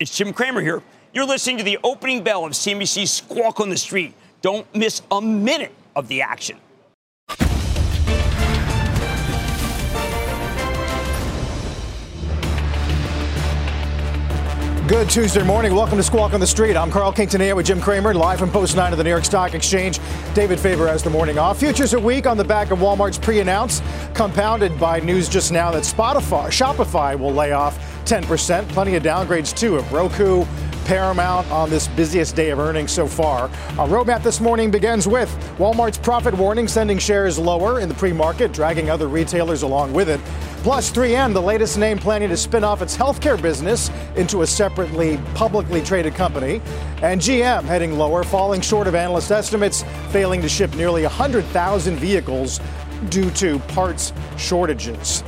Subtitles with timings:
[0.00, 0.80] It's Jim Cramer here.
[1.12, 4.14] You're listening to the opening bell of CNBC's Squawk on the Street.
[4.42, 6.56] Don't miss a minute of the action.
[14.86, 15.74] Good Tuesday morning.
[15.74, 16.76] Welcome to Squawk on the Street.
[16.76, 19.52] I'm Carl Quintanilla with Jim Cramer, live from Post 9 of the New York Stock
[19.52, 19.98] Exchange.
[20.32, 21.58] David Faber has the morning off.
[21.58, 23.82] Futures are weak on the back of Walmart's pre-announce,
[24.14, 28.66] compounded by news just now that Spotify, Shopify will lay off 10%.
[28.70, 30.46] Plenty of downgrades too of Roku,
[30.86, 33.50] Paramount on this busiest day of earnings so far.
[33.78, 38.14] Our roadmap this morning begins with Walmart's profit warning sending shares lower in the pre
[38.14, 40.18] market, dragging other retailers along with it.
[40.62, 45.20] Plus, 3M, the latest name planning to spin off its healthcare business into a separately
[45.34, 46.62] publicly traded company.
[47.02, 52.60] And GM heading lower, falling short of analyst estimates, failing to ship nearly 100,000 vehicles
[53.10, 55.22] due to parts shortages.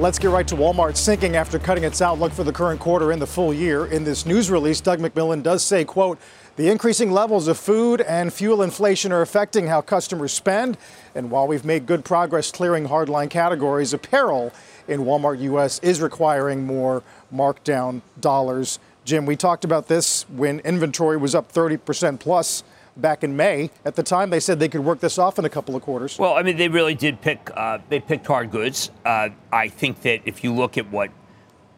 [0.00, 3.20] Let's get right to Walmart sinking after cutting its outlook for the current quarter and
[3.20, 3.86] the full year.
[3.86, 6.18] In this news release, Doug McMillon does say, quote,
[6.56, 10.78] the increasing levels of food and fuel inflation are affecting how customers spend.
[11.14, 14.50] And while we've made good progress clearing hardline categories, apparel
[14.88, 18.78] in Walmart US is requiring more markdown dollars.
[19.04, 22.64] Jim, we talked about this when inventory was up 30% plus
[22.96, 23.70] back in May.
[23.84, 26.18] At the time, they said they could work this off in a couple of quarters.
[26.18, 27.50] Well, I mean, they really did pick.
[27.54, 28.90] Uh, they picked hard goods.
[29.04, 31.10] Uh, I think that if you look at what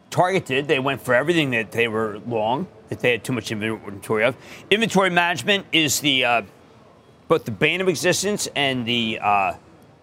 [0.09, 3.51] Target did, they went for everything that they were long, that they had too much
[3.51, 4.35] inventory of.
[4.69, 6.41] Inventory management is the uh,
[7.27, 9.53] both the bane of existence and the uh,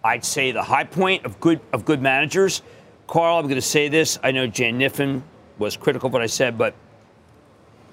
[0.04, 2.62] I'd say the high point of good of good managers.
[3.06, 4.18] Carl, I'm going to say this.
[4.22, 5.22] I know Jan Kniffen
[5.58, 6.74] was critical of what I said, but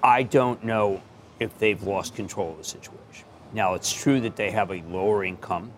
[0.02, 1.02] I don't know
[1.38, 2.99] if they've lost control of the situation.
[3.52, 5.72] Now, it's true that they have a lower income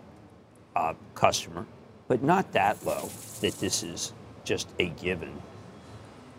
[0.77, 1.67] uh, customer,
[2.09, 3.11] but not that low
[3.41, 4.13] that this is
[4.45, 5.41] just a given.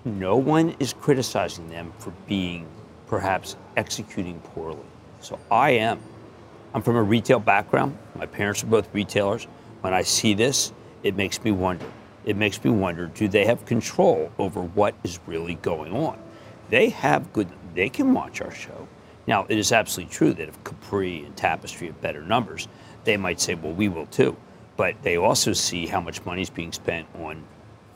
[0.05, 2.67] No one is criticizing them for being
[3.07, 4.85] perhaps executing poorly.
[5.21, 5.99] So I am.
[6.73, 7.97] I'm from a retail background.
[8.15, 9.45] My parents are both retailers.
[9.81, 10.73] When I see this,
[11.03, 11.85] it makes me wonder.
[12.25, 16.17] It makes me wonder do they have control over what is really going on?
[16.69, 18.82] They have good, they can watch our show.
[19.25, 22.67] Now, it is absolutely true that if Capri and Tapestry have better numbers,
[23.05, 24.35] they might say, well, we will too.
[24.75, 27.43] But they also see how much money is being spent on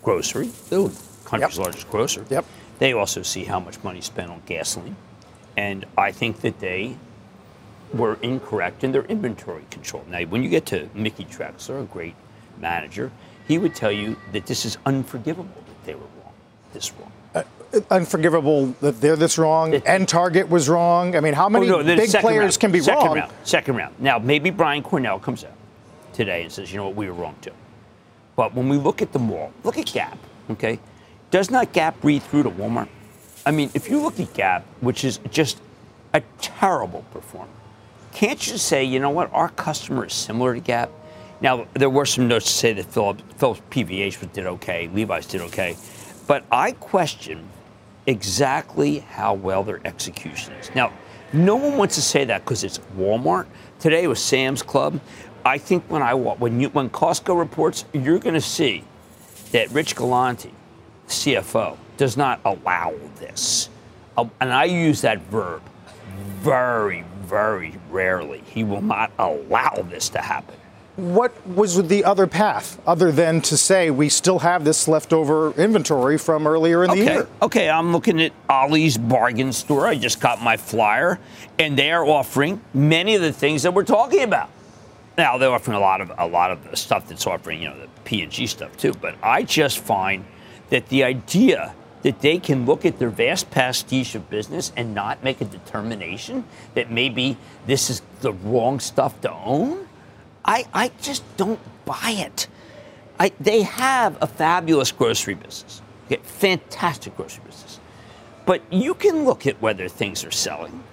[0.04, 0.92] grocery, the
[1.26, 1.66] country's yep.
[1.66, 2.26] largest grocer.
[2.30, 2.46] Yep.
[2.80, 4.96] They also see how much money is spent on gasoline.
[5.58, 6.96] And I think that they
[7.94, 10.06] were incorrect in their inventory control.
[10.08, 12.16] Now, when you get to Mickey Drexler, a great
[12.60, 13.12] manager,
[13.48, 16.34] he would tell you that this is unforgivable that they were wrong,
[16.74, 17.12] this wrong
[17.90, 21.16] unforgivable that they're this wrong and Target was wrong.
[21.16, 22.60] I mean, how oh, many oh, no, big players round.
[22.60, 23.16] can be second wrong?
[23.18, 23.34] Round.
[23.44, 24.00] Second round.
[24.00, 25.54] Now, maybe Brian Cornell comes out
[26.14, 27.52] today and says, you know what, we were wrong too.
[28.36, 30.18] But when we look at the mall, look at Gap,
[30.52, 30.80] okay?
[31.32, 32.88] Does not Gap read through to Walmart?
[33.46, 35.60] I mean, if you look at Gap, which is just
[36.14, 37.52] a terrible performer,
[38.12, 40.92] can't you say, you know what, our customer is similar to Gap?
[41.40, 45.42] Now, there were some notes to say that Phillips, Phillips PVH did okay, Levi's did
[45.42, 45.76] okay.
[46.26, 47.48] But I question
[48.08, 50.74] exactly how well their execution is.
[50.74, 50.92] Now,
[51.34, 53.46] no one wants to say that because it's Walmart.
[53.80, 55.00] Today was Sam's Club.
[55.46, 58.84] I think when I when you when Costco reports, you're going to see
[59.52, 60.52] that Rich Galanti,
[61.08, 63.70] CFO, does not allow this,
[64.18, 65.62] uh, and I use that verb
[66.40, 68.42] very, very rarely.
[68.48, 70.56] He will not allow this to happen
[70.98, 76.18] what was the other path other than to say we still have this leftover inventory
[76.18, 77.00] from earlier in okay.
[77.00, 77.28] the year?
[77.42, 79.86] Okay, I'm looking at Ollie's bargain store.
[79.88, 81.20] I just got my flyer,
[81.60, 84.50] and they are offering many of the things that we're talking about.
[85.20, 87.80] Now they're offering a lot of a lot of the stuff that's offering, you know,
[87.80, 88.94] the P and G stuff too.
[88.94, 90.26] But I just find
[90.70, 95.24] that the idea that they can look at their vast pastiche of business and not
[95.24, 96.44] make a determination
[96.74, 99.87] that maybe this is the wrong stuff to own
[100.46, 102.48] I, I just don't buy it.
[103.20, 107.80] I, they have a fabulous grocery business, okay, fantastic grocery business.
[108.46, 110.84] But you can look at whether things are selling.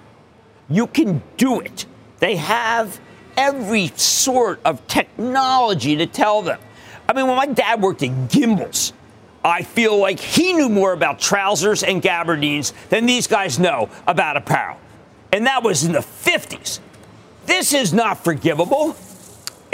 [0.69, 1.85] You can do it.
[2.19, 2.99] They have
[3.37, 6.59] every sort of technology to tell them.
[7.07, 8.91] I mean, when my dad worked at Gimbels,
[9.43, 14.37] I feel like he knew more about trousers and gabardines than these guys know about
[14.37, 14.77] apparel.
[15.31, 16.79] And that was in the 50s.
[17.45, 18.95] This is not forgivable.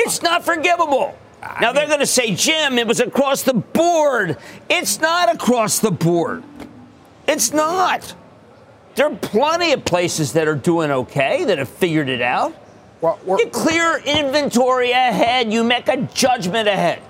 [0.01, 1.17] It's not forgivable.
[1.59, 4.37] Now they're going to say, Jim, it was across the board.
[4.69, 6.43] It's not across the board.
[7.27, 8.13] It's not.
[8.95, 12.55] There are plenty of places that are doing okay, that have figured it out.
[13.01, 15.51] Well, you clear inventory ahead.
[15.51, 17.01] You make a judgment ahead.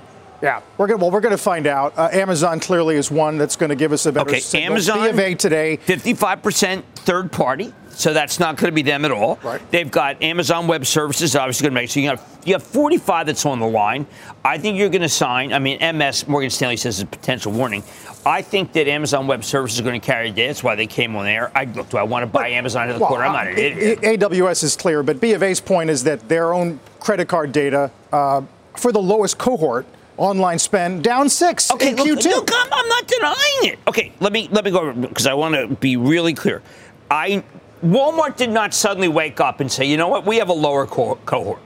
[0.42, 1.98] Yeah, we're gonna, well, we're going to find out.
[1.98, 4.74] Uh, Amazon clearly is one that's going to give us a better okay, signal.
[4.74, 9.06] Amazon B of A today, 55% third party, so that's not going to be them
[9.06, 9.38] at all.
[9.44, 9.62] Right.
[9.72, 13.28] They've got Amazon Web Services, obviously going to make so you have you have 45
[13.28, 14.08] that's on the line.
[14.44, 15.54] I think you're going to sign.
[15.54, 17.84] I mean, MS Morgan Stanley says it's a potential warning.
[18.26, 20.48] I think that Amazon Web Services is going to carry day.
[20.48, 21.52] That's why they came on there.
[21.56, 23.26] I look, do I want to buy but, Amazon in the well, quarter?
[23.26, 24.02] I'm not an idiot.
[24.02, 27.92] AWS is clear, but B of A's point is that their own credit card data
[28.12, 28.42] uh,
[28.76, 29.86] for the lowest cohort
[30.22, 32.26] online spend down six okay, in look, Q2.
[32.26, 33.80] Look, I'm, I'm not denying it.
[33.88, 36.62] Okay, let me let me go because I want to be really clear.
[37.10, 37.44] I
[37.84, 40.86] Walmart did not suddenly wake up and say, you know what, we have a lower
[40.86, 41.62] co- cohort.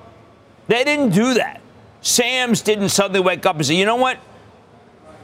[0.68, 1.62] They didn't do that.
[2.02, 4.20] Sam's didn't suddenly wake up and say, you know what,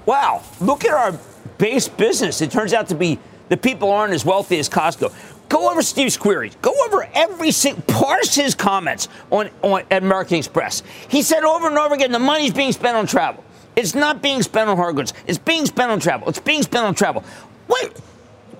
[0.05, 1.17] wow, look at our
[1.57, 2.41] base business.
[2.41, 5.13] It turns out to be the people aren't as wealthy as Costco.
[5.51, 6.55] Go over Steve Squeri's.
[6.61, 10.81] Go over every single, parse his comments on, on at American Express.
[11.09, 13.43] He said over and over again, the money's being spent on travel.
[13.75, 15.13] It's not being spent on hard goods.
[15.27, 16.29] It's being spent on travel.
[16.29, 17.25] It's being spent on travel.
[17.67, 18.01] What?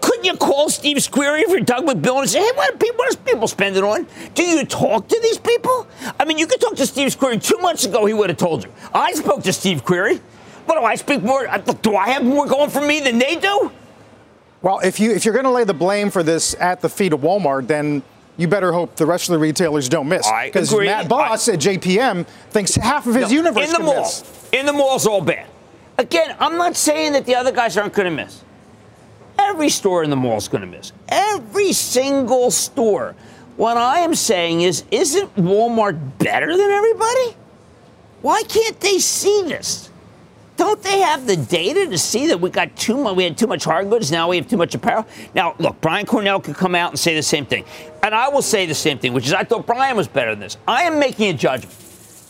[0.01, 3.25] Couldn't you call Steve Squeri if you're Doug McMillon and say, hey, what, people, what
[3.25, 4.05] people spend it on?
[4.33, 5.87] Do you talk to these people?
[6.19, 8.65] I mean, you could talk to Steve Squeri two months ago, he would have told
[8.65, 8.73] you.
[8.93, 10.19] I spoke to Steve Squeri.
[10.65, 11.47] What do I speak more?
[11.47, 13.71] Uh, do I have more going for me than they do?
[14.61, 17.13] Well, if you if you're going to lay the blame for this at the feet
[17.13, 18.03] of Walmart, then
[18.37, 20.29] you better hope the rest of the retailers don't miss.
[20.45, 24.01] Because Matt Boss I, at JPM thinks half of his no, universe in the mall.
[24.01, 24.49] Miss.
[24.51, 25.47] In the mall's all bad.
[25.97, 28.43] Again, I'm not saying that the other guys aren't going to miss.
[29.37, 30.91] Every store in the mall is going to miss.
[31.09, 33.15] Every single store.
[33.57, 37.35] What I am saying is, isn't Walmart better than everybody?
[38.21, 39.90] Why can't they see this?
[40.61, 43.15] Don't they have the data to see that we got too much?
[43.15, 44.11] We had too much hard goods.
[44.11, 45.07] Now we have too much apparel.
[45.33, 47.65] Now, look, Brian Cornell could come out and say the same thing,
[48.03, 50.41] and I will say the same thing, which is I thought Brian was better than
[50.41, 50.57] this.
[50.67, 51.75] I am making a judgment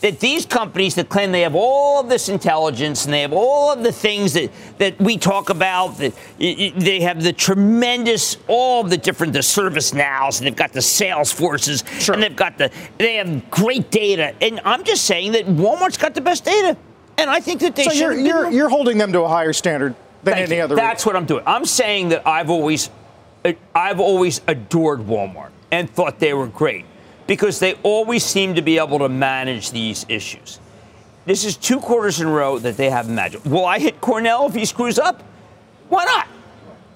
[0.00, 3.70] that these companies that claim they have all of this intelligence and they have all
[3.70, 8.96] of the things that, that we talk about, that they have the tremendous, all the
[8.96, 12.14] different, the service nows, and they've got the sales forces, sure.
[12.14, 14.34] and they've got the, they have great data.
[14.40, 16.78] And I'm just saying that Walmart's got the best data.
[17.22, 18.00] And I think that they so should.
[18.00, 20.64] You're, you're, you're, holding them to a higher standard than Thank any you.
[20.64, 20.74] other.
[20.74, 21.44] That's what I'm doing.
[21.46, 22.90] I'm saying that I've always,
[23.44, 26.84] uh, I've always adored Walmart and thought they were great
[27.28, 30.58] because they always seem to be able to manage these issues.
[31.24, 33.46] This is two quarters in a row that they haven't managed.
[33.46, 35.22] Will I hit Cornell if he screws up?
[35.88, 36.26] Why not?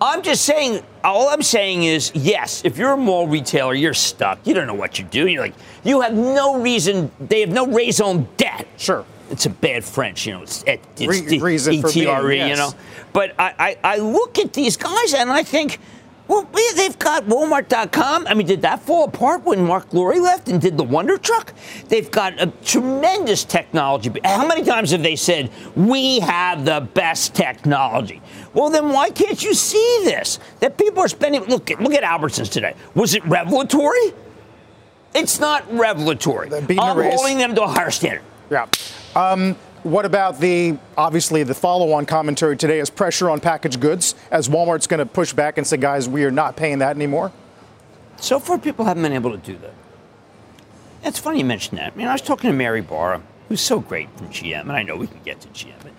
[0.00, 4.44] I'm just saying, all I'm saying is, yes, if you're a mall retailer, you're stuck.
[4.44, 5.28] You don't know what you do.
[5.28, 8.66] You're like, you have no reason, they have no raison d'etre.
[8.76, 10.42] Sure it's a bad French, you know.
[10.42, 12.50] It's, it's Re- reason E-T-R-E, yes.
[12.50, 12.72] you know.
[13.12, 15.78] But I, I, I look at these guys and I think,
[16.28, 18.26] well, they've got Walmart.com.
[18.26, 21.54] I mean, did that fall apart when Mark Lore left and did the Wonder Truck?
[21.88, 24.12] They've got a tremendous technology.
[24.24, 28.20] How many times have they said, we have the best technology?
[28.54, 30.40] Well, then why can't you see this?
[30.58, 31.44] That people are spending.
[31.44, 32.74] Look, look at Albertsons today.
[32.94, 34.12] Was it revelatory?
[35.14, 36.50] It's not revelatory.
[36.52, 38.22] I'm holding them to a higher standard.
[38.50, 38.66] Yeah.
[39.16, 44.48] Um, what about the obviously the follow-on commentary today is pressure on packaged goods as
[44.48, 47.32] Walmart's going to push back and say, guys, we are not paying that anymore?
[48.18, 49.72] So far, people haven't been able to do that.
[51.02, 51.94] It's funny you mention that.
[51.94, 54.82] I mean, I was talking to Mary Barra, who's so great from GM, and I
[54.82, 55.74] know we can get to GM.
[55.82, 55.92] But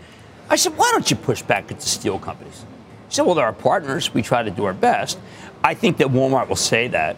[0.50, 2.66] I said, why don't you push back at the steel companies?
[3.10, 4.14] She said, well, they're our partners.
[4.14, 5.18] We try to do our best.
[5.64, 7.18] I think that Walmart will say that.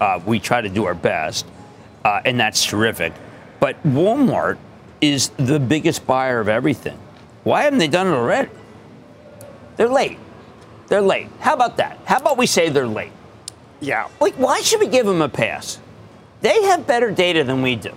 [0.00, 1.44] Uh, we try to do our best,
[2.04, 3.12] uh, and that's terrific.
[3.58, 4.58] But Walmart
[5.00, 6.98] is the biggest buyer of everything.
[7.44, 8.50] Why haven't they done it already?
[9.76, 10.18] They're late.
[10.88, 11.28] They're late.
[11.40, 11.98] How about that?
[12.04, 13.12] How about we say they're late?
[13.80, 14.08] Yeah.
[14.20, 15.78] Like, why should we give them a pass?
[16.42, 17.94] They have better data than we do.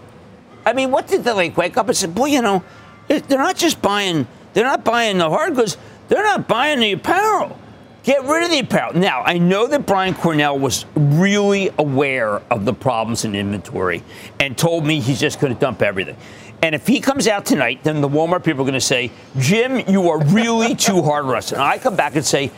[0.66, 2.64] I mean, what did they like wake up and say, boy, you know,
[3.08, 7.60] they're not just buying, they're not buying the hard goods, they're not buying the apparel.
[8.04, 8.94] Get rid of the apparel.
[8.94, 14.04] Now, I know that Brian Cornell was really aware of the problems in inventory
[14.40, 16.18] and told me he's just going to dump everything.
[16.64, 19.84] And if he comes out tonight, then the Walmart people are going to say, Jim,
[19.86, 21.52] you are really too hard on us.
[21.52, 22.52] And I come back and say,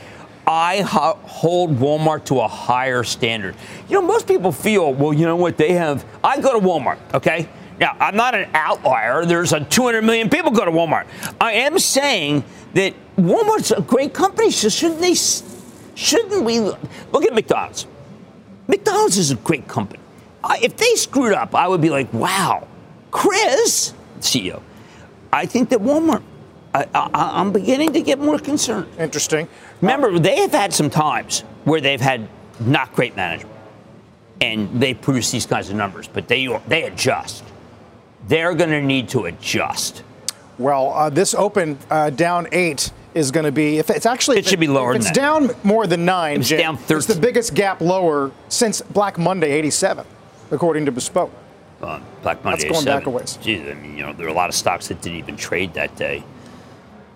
[0.46, 3.56] I ho- hold Walmart to a higher standard.
[3.90, 6.06] You know, most people feel, well, you know what, they have.
[6.24, 7.50] I go to Walmart, okay?
[7.80, 9.26] Now, I'm not an outlier.
[9.26, 11.08] There's a 200 million people go to Walmart.
[11.42, 12.44] I am saying
[12.76, 15.16] that Walmart's a great company, so shouldn't they?
[15.96, 17.88] Shouldn't we look at McDonald's?
[18.68, 20.00] McDonald's is a great company.
[20.62, 22.68] If they screwed up, I would be like, wow,
[23.10, 24.62] Chris, CEO.
[25.32, 26.24] I think that Walmart.
[26.74, 28.88] I, am beginning to get more concerned.
[29.00, 29.48] Interesting.
[29.80, 32.28] Remember, they have had some times where they've had
[32.60, 33.56] not great management,
[34.42, 37.46] and they produce these kinds of numbers, but they they adjust.
[38.28, 40.04] They're going to need to adjust.
[40.58, 44.46] Well, uh, this open uh, down eight is going to be if it's actually it
[44.46, 44.96] should be lower.
[44.96, 46.42] it's down more than nine.
[46.42, 46.98] It's down 13.
[46.98, 50.06] It's the biggest gap lower since Black Monday '87,
[50.52, 51.32] according to Bespoke.
[51.86, 52.68] Uh, Black Monday.
[52.68, 53.38] That's going back a ways.
[53.44, 55.76] Jeez, I mean, you know, there are a lot of stocks that didn't even trade
[55.76, 56.24] that day.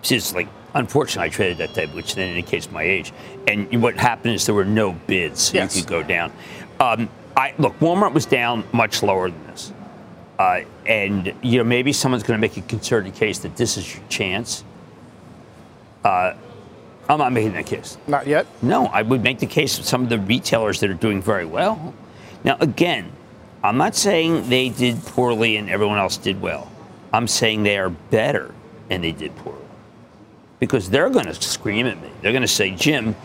[0.04, 3.12] It's like, unfortunately, I traded that day, which then indicates my age.
[3.48, 5.76] And what happened is there were no bids, so yes.
[5.76, 6.32] you could go down.
[6.78, 9.72] Um, I look, Walmart was down much lower than this.
[10.38, 13.94] Uh, and you know maybe someone's going to make a concerted case that this is
[13.94, 14.64] your chance.
[16.04, 16.34] Uh,
[17.08, 17.98] I'm not making that case.
[18.06, 18.46] Not yet.
[18.62, 21.44] No, I would make the case of some of the retailers that are doing very
[21.44, 21.92] well.
[22.44, 23.12] Now, again,
[23.62, 26.70] I'm not saying they did poorly and everyone else did well.
[27.12, 28.54] I'm saying they are better
[28.88, 29.58] and they did poorly
[30.58, 32.10] because they're going to scream at me.
[32.22, 33.16] They're going to say, Jim,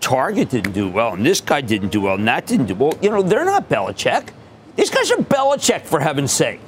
[0.00, 2.92] Target didn't do well, and this guy didn't do well, and that didn't do well.
[3.02, 4.30] You know, they're not Belichick.
[4.76, 6.60] These guys are Belichick, for heaven's sake.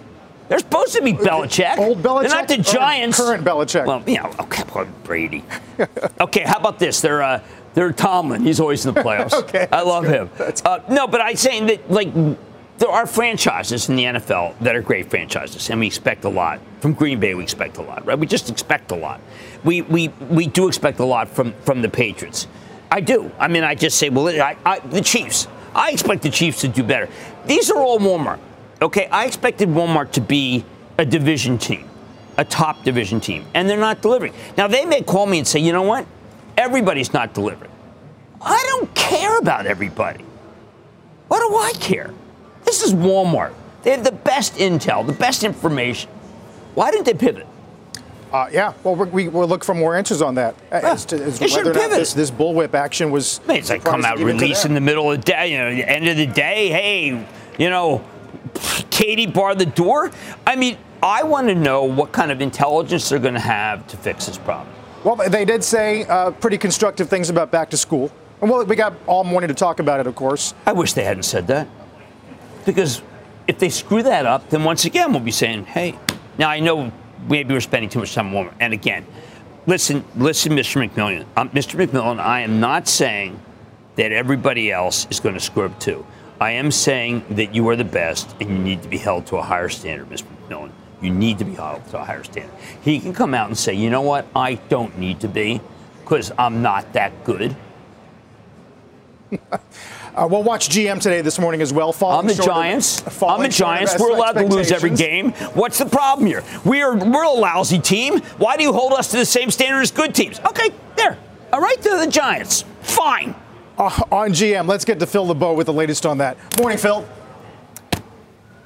[0.49, 1.79] They're supposed to be Belichick.
[1.79, 2.29] Old Belichick.
[2.29, 3.17] They're not the Giants.
[3.17, 3.87] Current Belichick.
[3.87, 5.45] Well, you know, okay, well, Brady.
[6.21, 7.01] okay, how about this?
[7.01, 7.43] They're uh,
[7.73, 8.43] they're Tomlin.
[8.43, 9.33] He's always in the playoffs.
[9.45, 10.29] okay, I love good.
[10.29, 10.57] him.
[10.63, 12.09] Uh, no, but I'm saying that like
[12.83, 16.59] there are franchises in the NFL that are great franchises, and we expect a lot
[16.81, 17.33] from Green Bay.
[17.33, 18.19] We expect a lot, right?
[18.19, 19.21] We just expect a lot.
[19.63, 22.49] We we we do expect a lot from from the Patriots.
[22.91, 23.31] I do.
[23.39, 25.47] I mean, I just say, well, I, I, the Chiefs.
[25.77, 27.09] I expect the Chiefs to do better.
[27.47, 28.41] These are all Walmart.
[28.83, 30.65] Okay, I expected Walmart to be
[30.99, 31.89] a division team,
[32.37, 34.35] a top division team, and they're not delivering.
[34.59, 36.05] Now, they may call me and say, you know what?
[36.59, 37.71] Everybody's not delivering.
[38.41, 40.25] I don't care about everybody.
[41.29, 42.13] What do I care?
[42.73, 43.53] This is Walmart.
[43.83, 46.09] They have the best intel, the best information.
[46.75, 47.47] Why didn't they pivot?
[48.33, 50.57] Uh, yeah, well, we, will look for more answers on that.
[50.71, 50.79] Yeah.
[50.79, 53.43] As to, as whether or not this, this bullwhip action was.
[53.45, 55.71] I mean, it's like come out, release in the middle of the day, you know,
[55.71, 56.71] the end of the day.
[56.71, 57.27] Hey,
[57.59, 58.03] you know,
[58.89, 60.11] Katie barred the door.
[60.47, 63.99] I mean, I want to know what kind of intelligence they're going to have to
[63.99, 64.75] fix this problem.
[65.05, 68.11] Well, they did say uh, pretty constructive things about back to school.
[68.41, 70.55] And well, we got all morning to talk about it, of course.
[70.65, 71.69] I wish they hadn't said that.
[72.65, 73.03] Because
[73.47, 75.99] if they screw that up, then once again, we'll be saying, hey,
[76.39, 76.93] now I know
[77.29, 78.55] maybe we're spending too much time on women.
[78.61, 79.07] And again,
[79.67, 80.89] listen, listen, Mr.
[80.89, 81.27] McMillon.
[81.37, 81.85] Um, Mr.
[81.85, 83.41] McMillon, I am not saying
[83.97, 86.07] that everybody else is going to screw up too.
[86.41, 89.37] I am saying that you are the best and you need to be held to
[89.37, 90.25] a higher standard, Mr.
[90.49, 90.71] McMillon.
[91.01, 92.55] You need to be held to a higher standard.
[92.83, 95.61] He can come out and say, you know what, I don't need to be
[96.03, 97.55] because I'm not that good.
[100.15, 101.95] Uh, we'll watch GM today this morning as well.
[102.03, 103.03] I'm the Giants.
[103.23, 103.97] I'm the Giants.
[103.99, 105.33] We're allowed to lose every game.
[105.55, 106.45] What's the problem here?
[106.65, 108.21] We are we're a lousy team.
[108.37, 110.39] Why do you hold us to the same standard as good teams?
[110.41, 111.17] Okay, there.
[111.53, 112.65] All right, they're the Giants.
[112.83, 113.35] Fine.
[113.79, 116.37] Uh, on GM, let's get to Phil LeBeau with the latest on that.
[116.59, 117.09] Morning, Phil.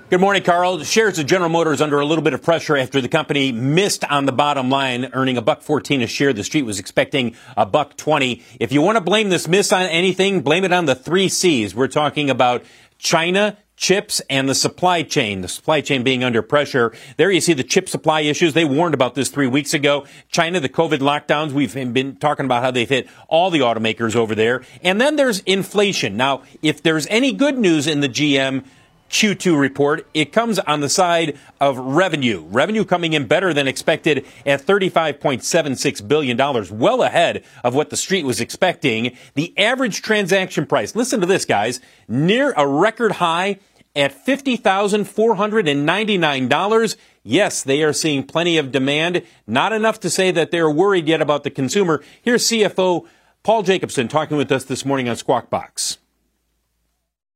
[0.09, 0.77] Good morning, Carl.
[0.77, 4.05] The Shares of General Motors under a little bit of pressure after the company missed
[4.05, 6.33] on the bottom line, earning a buck 14 a share.
[6.33, 8.41] The street was expecting a buck 20.
[8.61, 11.75] If you want to blame this miss on anything, blame it on the three C's.
[11.75, 12.63] We're talking about
[12.99, 16.93] China, chips and the supply chain, the supply chain being under pressure.
[17.17, 18.55] There you see the chip supply issues.
[18.55, 20.07] They warned about this three weeks ago.
[20.31, 24.37] China, the COVID lockdowns, we've been talking about how they've hit all the automakers over
[24.37, 24.63] there.
[24.85, 26.17] And then there's inflation.
[26.17, 28.65] Now, if there's any good news in the GM
[29.11, 30.07] Q2 report.
[30.15, 32.45] It comes on the side of revenue.
[32.49, 36.37] Revenue coming in better than expected at $35.76 billion,
[36.79, 39.17] well ahead of what the street was expecting.
[39.35, 43.59] The average transaction price, listen to this, guys, near a record high
[43.95, 46.97] at $50,499.
[47.23, 49.23] Yes, they are seeing plenty of demand.
[49.47, 52.03] Not enough to say that they're worried yet about the consumer.
[52.23, 53.07] Here's CFO
[53.43, 55.97] Paul Jacobson talking with us this morning on Squawk Box.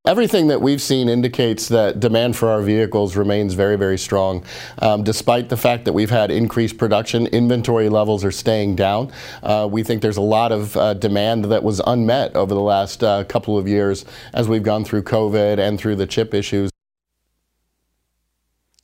[0.07, 4.42] Everything that we've seen indicates that demand for our vehicles remains very, very strong.
[4.78, 9.12] Um, despite the fact that we've had increased production, inventory levels are staying down.
[9.42, 13.04] Uh, we think there's a lot of uh, demand that was unmet over the last
[13.04, 16.71] uh, couple of years as we've gone through COVID and through the chip issues.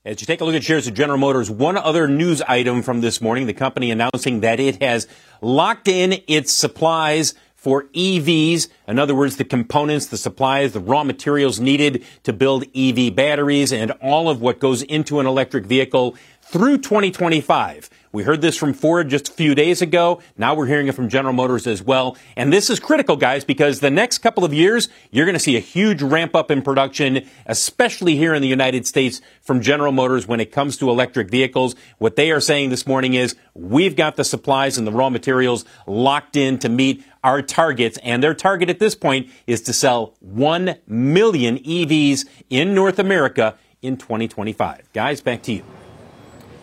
[0.05, 3.01] As you take a look at shares of General Motors, one other news item from
[3.01, 5.09] this morning, the company announcing that it has
[5.41, 8.69] locked in its supplies for EVs.
[8.87, 13.73] In other words, the components, the supplies, the raw materials needed to build EV batteries
[13.73, 16.15] and all of what goes into an electric vehicle
[16.49, 17.91] through 2025.
[18.12, 20.23] We heard this from Ford just a few days ago.
[20.38, 22.17] Now we're hearing it from General Motors as well.
[22.37, 25.57] And this is critical, guys, because the next couple of years, you're going to see
[25.57, 30.26] a huge ramp up in production, especially here in the United States from General Motors
[30.26, 31.75] when it comes to electric vehicles.
[31.99, 35.65] What they are saying this morning is we've got the supplies and the raw materials
[35.87, 37.99] locked in to meet our targets.
[38.05, 43.59] And their target at this point is to sell 1 million EVs in North America
[43.83, 44.93] in 2025.
[44.93, 45.65] Guys, back to you.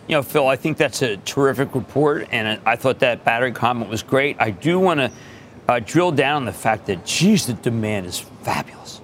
[0.06, 3.90] You know, Phil, I think that's a terrific report, and I thought that battery comment
[3.90, 4.36] was great.
[4.38, 5.10] I do want to
[5.66, 9.00] uh, drill down on the fact that, geez, the demand is fabulous.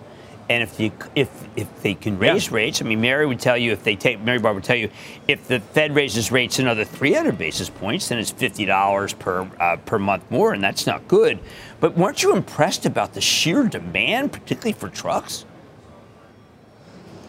[0.51, 2.57] And if you if if they can raise yeah.
[2.57, 4.91] rates, I mean, Mary would tell you if they take Mary Barra would tell you
[5.29, 9.77] if the Fed raises rates another 300 basis points, then it's fifty dollars per uh,
[9.77, 11.39] per month more, and that's not good.
[11.79, 15.45] But weren't you impressed about the sheer demand, particularly for trucks?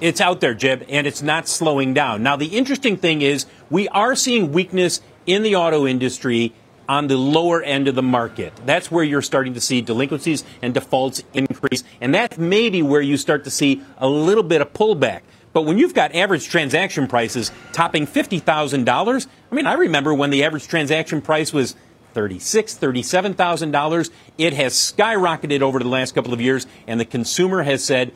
[0.02, 2.24] It's out there, Jeb, and it's not slowing down.
[2.24, 6.56] Now, the interesting thing is we are seeing weakness in the auto industry
[6.90, 8.52] on the lower end of the market.
[8.66, 13.16] That's where you're starting to see delinquencies and defaults increase, and that's maybe where you
[13.16, 15.22] start to see a little bit of pullback.
[15.54, 20.44] But when you've got average transaction prices topping $50,000, I mean, I remember when the
[20.44, 21.76] average transaction price was
[22.16, 24.10] $36,000, $37,000.
[24.40, 28.12] It has skyrocketed over the last couple of years, and the consumer has said,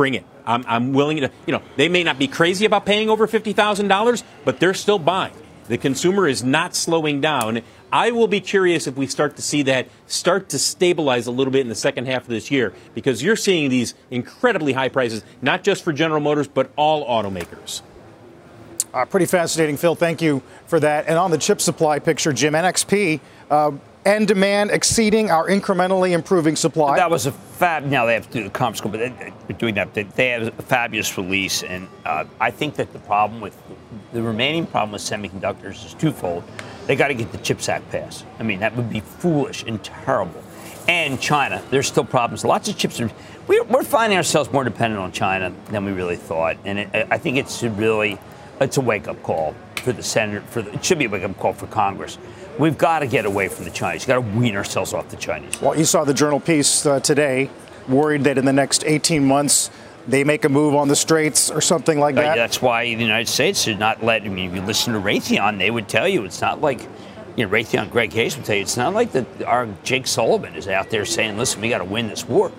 [0.00, 0.24] bring it.
[0.46, 4.22] I'm, I'm willing to, you know, they may not be crazy about paying over $50,000,
[4.46, 5.34] but they're still buying.
[5.68, 7.60] The consumer is not slowing down.
[7.92, 11.52] I will be curious if we start to see that start to stabilize a little
[11.52, 15.22] bit in the second half of this year because you're seeing these incredibly high prices,
[15.42, 17.82] not just for General Motors, but all automakers.
[18.94, 19.94] Uh, pretty fascinating, Phil.
[19.94, 21.08] Thank you for that.
[21.08, 23.20] And on the chip supply picture, Jim, NXP.
[23.50, 23.72] Uh,
[24.04, 26.96] and demand exceeding our incrementally improving supply.
[26.96, 27.84] That was a fab.
[27.84, 29.92] Now they have to do the comp score, but they're doing that.
[29.94, 33.56] They have a fabulous release, and uh, I think that the problem with
[34.12, 36.44] the remaining problem with semiconductors is twofold.
[36.86, 38.24] They got to get the CHIPS Act passed.
[38.38, 40.42] I mean, that would be foolish and terrible.
[40.88, 42.44] And China, there's still problems.
[42.44, 43.10] Lots of chips are.
[43.46, 47.18] We're, we're finding ourselves more dependent on China than we really thought, and it, I
[47.18, 48.18] think it's really
[48.60, 50.42] it's a wake up call for the Senate.
[50.44, 52.18] For the, it should be a wake up call for Congress
[52.60, 54.02] We've got to get away from the Chinese.
[54.02, 55.58] We've got to wean ourselves off the Chinese.
[55.62, 57.48] Well, you saw the journal piece uh, today,
[57.88, 59.70] worried that in the next 18 months
[60.06, 62.34] they make a move on the straits or something like that.
[62.34, 64.24] That's why the United States should not let.
[64.24, 66.86] I mean, if you listen to Raytheon, they would tell you it's not like.
[67.36, 69.24] You know, Raytheon, Greg Hayes would tell you it's not like that.
[69.46, 72.50] Our Jake Sullivan is out there saying, "Listen, we got to win this war."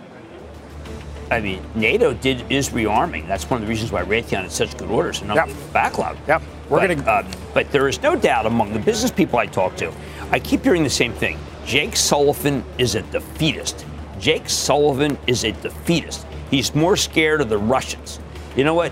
[1.32, 3.26] I mean, NATO did is rearming.
[3.26, 5.58] That's one of the reasons why Raytheon had such good orders and not yep.
[5.72, 6.18] backlog.
[6.28, 6.42] Yep.
[6.70, 7.20] We're but, gonna.
[7.20, 9.94] Um, but there is no doubt among the business people I talk to,
[10.32, 11.40] I keep hearing the same thing.
[11.66, 13.86] Jake Sullivan is a defeatist.
[14.20, 16.28] Jake Sullivan is a defeatist.
[16.50, 18.20] He's more scared of the Russians.
[18.58, 18.92] You know what?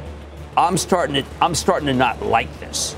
[0.55, 1.25] I'm starting to.
[1.41, 2.95] I'm starting to not like this.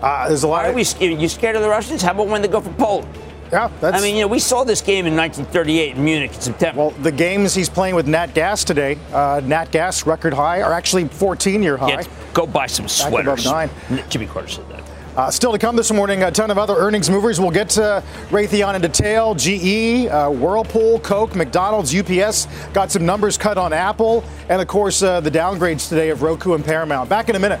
[0.00, 0.64] Uh, there's a lot.
[0.64, 1.14] Why are we?
[1.14, 2.02] You scared of the Russians?
[2.02, 3.08] How about when they go for Poland?
[3.52, 3.96] Yeah, that's.
[3.96, 6.80] I mean, you know, we saw this game in 1938 in Munich in September.
[6.80, 10.72] Well, the games he's playing with Nat Gas today, uh, Nat Gas record high, are
[10.72, 11.88] actually 14-year high.
[11.88, 13.46] Yeah, go buy some sweaters.
[13.46, 14.04] Above nine.
[14.08, 14.84] Jimmy Carter said that.
[15.16, 17.40] Uh, still to come this morning, a ton of other earnings movers.
[17.40, 19.34] We'll get to Raytheon in detail.
[19.34, 25.02] GE, uh, Whirlpool, Coke, McDonald's, UPS got some numbers cut on Apple, and of course
[25.02, 27.10] uh, the downgrades today of Roku and Paramount.
[27.10, 27.60] Back in a minute.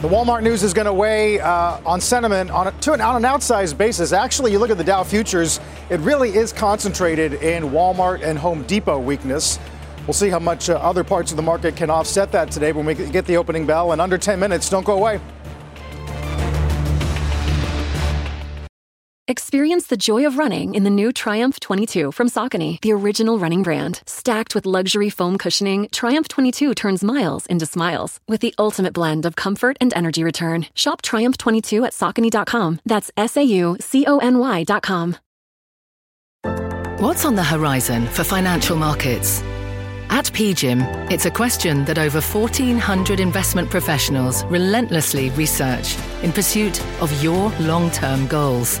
[0.00, 3.16] The Walmart news is going to weigh uh, on sentiment on, a, to an, on
[3.16, 4.12] an outsized basis.
[4.12, 5.58] Actually, you look at the Dow futures,
[5.90, 9.58] it really is concentrated in Walmart and Home Depot weakness.
[10.06, 12.86] We'll see how much uh, other parts of the market can offset that today when
[12.86, 14.70] we get the opening bell in under 10 minutes.
[14.70, 15.18] Don't go away.
[19.30, 23.62] Experience the joy of running in the new Triumph 22 from Saucony, the original running
[23.62, 24.00] brand.
[24.06, 29.26] Stacked with luxury foam cushioning, Triumph 22 turns miles into smiles with the ultimate blend
[29.26, 30.64] of comfort and energy return.
[30.72, 32.80] Shop Triumph 22 at Saucony.com.
[32.86, 35.16] That's S A U C O N Y.com.
[36.98, 39.42] What's on the horizon for financial markets?
[40.08, 47.22] At PGIM, it's a question that over 1,400 investment professionals relentlessly research in pursuit of
[47.22, 48.80] your long term goals.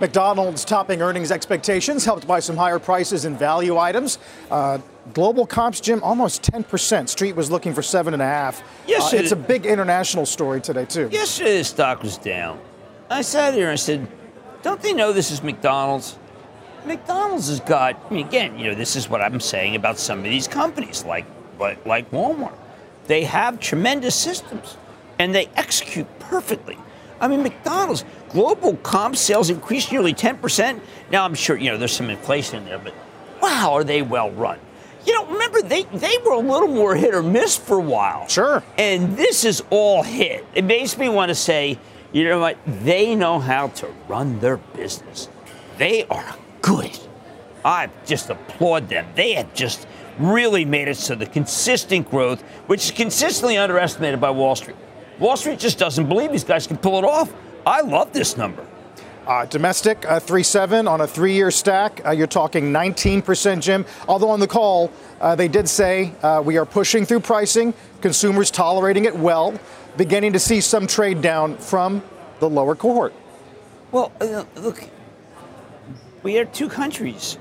[0.00, 4.18] McDonald's topping earnings expectations, helped by some higher prices in value items.
[4.50, 4.78] Uh,
[5.14, 7.08] global comps, Jim, almost 10%.
[7.08, 8.62] Street was looking for 7.5.
[8.86, 11.08] Yes, uh, it- it's a big international story today, too.
[11.10, 12.58] Yesterday, the stock was down.
[13.08, 14.06] I sat here and I said,
[14.62, 16.18] Don't they know this is McDonald's?
[16.84, 20.18] McDonald's has got, I mean, again, you know, this is what I'm saying about some
[20.18, 21.24] of these companies, like,
[21.58, 22.52] like, like Walmart.
[23.06, 24.76] They have tremendous systems
[25.20, 26.76] and they execute perfectly.
[27.20, 30.80] I mean, McDonald's global comp sales increased nearly 10%.
[31.10, 32.94] Now, I'm sure, you know, there's some inflation in there, but
[33.40, 34.58] wow, are they well run?
[35.06, 38.26] You know, remember, they, they were a little more hit or miss for a while.
[38.26, 38.62] Sure.
[38.76, 40.44] And this is all hit.
[40.54, 41.78] It makes me want to say,
[42.12, 42.58] you know what?
[42.66, 45.28] They know how to run their business.
[45.78, 46.98] They are good.
[47.64, 49.06] I just applaud them.
[49.14, 49.86] They have just
[50.18, 54.76] really made it so the consistent growth, which is consistently underestimated by Wall Street.
[55.18, 57.32] Wall Street just doesn't believe these guys can pull it off.
[57.64, 58.64] I love this number.
[59.26, 62.00] Uh, domestic, uh, 3.7 on a three-year stack.
[62.06, 63.84] Uh, you're talking 19%, Jim.
[64.06, 68.52] Although on the call, uh, they did say uh, we are pushing through pricing, consumers
[68.52, 69.58] tolerating it well,
[69.96, 72.04] beginning to see some trade down from
[72.38, 73.14] the lower cohort.
[73.90, 74.84] Well, uh, look,
[76.22, 77.38] we had two countries.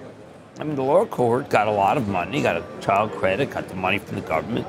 [0.58, 3.68] I mean, the lower cohort got a lot of money, got a child credit, got
[3.68, 4.66] the money from the government.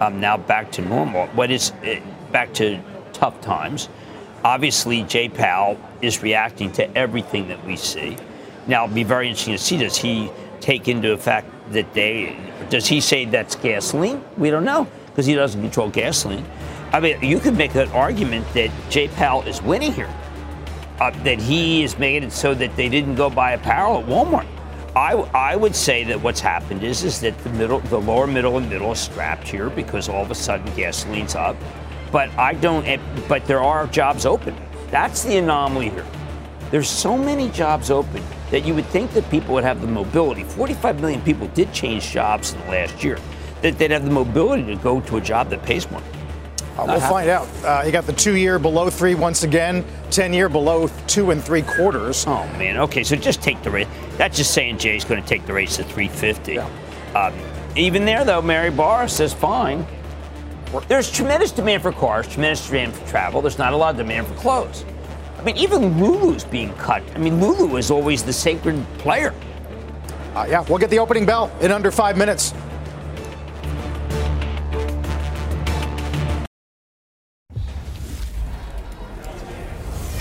[0.00, 1.26] Um, now back to normal.
[1.28, 2.00] What is uh,
[2.32, 2.80] back to
[3.12, 3.88] tough times?
[4.44, 8.16] Obviously, Jay Powell is reacting to everything that we see.
[8.66, 9.76] Now, it'll be very interesting to see.
[9.76, 12.36] Does he take into effect that they?
[12.70, 14.24] Does he say that's gasoline?
[14.36, 16.44] We don't know because he doesn't control gasoline.
[16.92, 20.12] I mean, you could make an argument that Jay Powell is winning here
[21.02, 24.46] uh, that he is making it so that they didn't go buy apparel at Walmart.
[24.94, 28.58] I, I would say that what's happened is is that the middle, the lower middle
[28.58, 31.56] and middle is strapped here because all of a sudden gasoline's up.
[32.12, 32.86] But I don't.
[33.26, 34.54] But there are jobs open.
[34.90, 36.06] That's the anomaly here.
[36.70, 40.44] There's so many jobs open that you would think that people would have the mobility.
[40.44, 43.18] 45 million people did change jobs in the last year.
[43.62, 46.02] That they'd have the mobility to go to a job that pays more.
[46.76, 47.48] Uh, we'll find out.
[47.64, 52.24] Uh, you got the two-year below three once again, ten-year below two and three quarters.
[52.26, 52.78] Oh man.
[52.78, 53.88] Okay, so just take the rate.
[54.16, 56.58] That's just saying Jay's going to take the rates to 350.
[56.58, 57.34] Um,
[57.76, 59.86] even there, though, Mary Barra says fine.
[60.80, 63.42] There's tremendous demand for cars, tremendous demand for travel.
[63.42, 64.84] There's not a lot of demand for clothes.
[65.38, 67.02] I mean, even Lulu's being cut.
[67.14, 69.34] I mean, Lulu is always the sacred player.
[70.34, 72.54] Uh, yeah, we'll get the opening bell in under five minutes.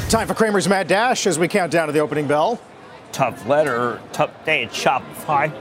[0.09, 2.59] Time for Cramer's Mad Dash as we count down to the opening bell.
[3.13, 5.57] Tough letter, tough day at Shopify.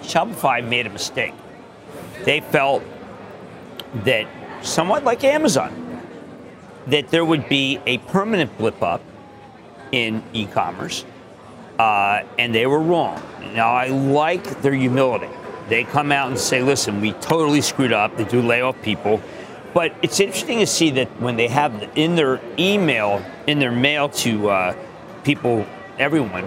[0.00, 1.34] Shopify made a mistake.
[2.24, 2.82] They felt
[3.94, 4.26] that,
[4.64, 6.00] somewhat like Amazon,
[6.86, 9.02] that there would be a permanent blip up
[9.92, 11.04] in e commerce,
[11.78, 13.22] uh, and they were wrong.
[13.54, 15.28] Now, I like their humility.
[15.68, 18.16] They come out and say, listen, we totally screwed up.
[18.16, 19.20] They do lay off people.
[19.74, 24.08] But it's interesting to see that when they have in their email, in their mail
[24.08, 24.76] to uh,
[25.24, 25.66] people,
[25.98, 26.46] everyone,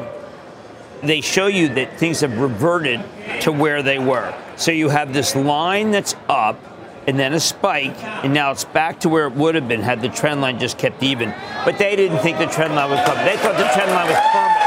[1.02, 3.04] they show you that things have reverted
[3.42, 4.34] to where they were.
[4.58, 6.60] So you have this line that's up
[7.08, 10.02] and then a spike, and now it's back to where it would have been had
[10.02, 11.30] the trend line just kept even.
[11.64, 13.26] But they didn't think the trend line was coming.
[13.26, 14.66] They thought the trend line was permanent.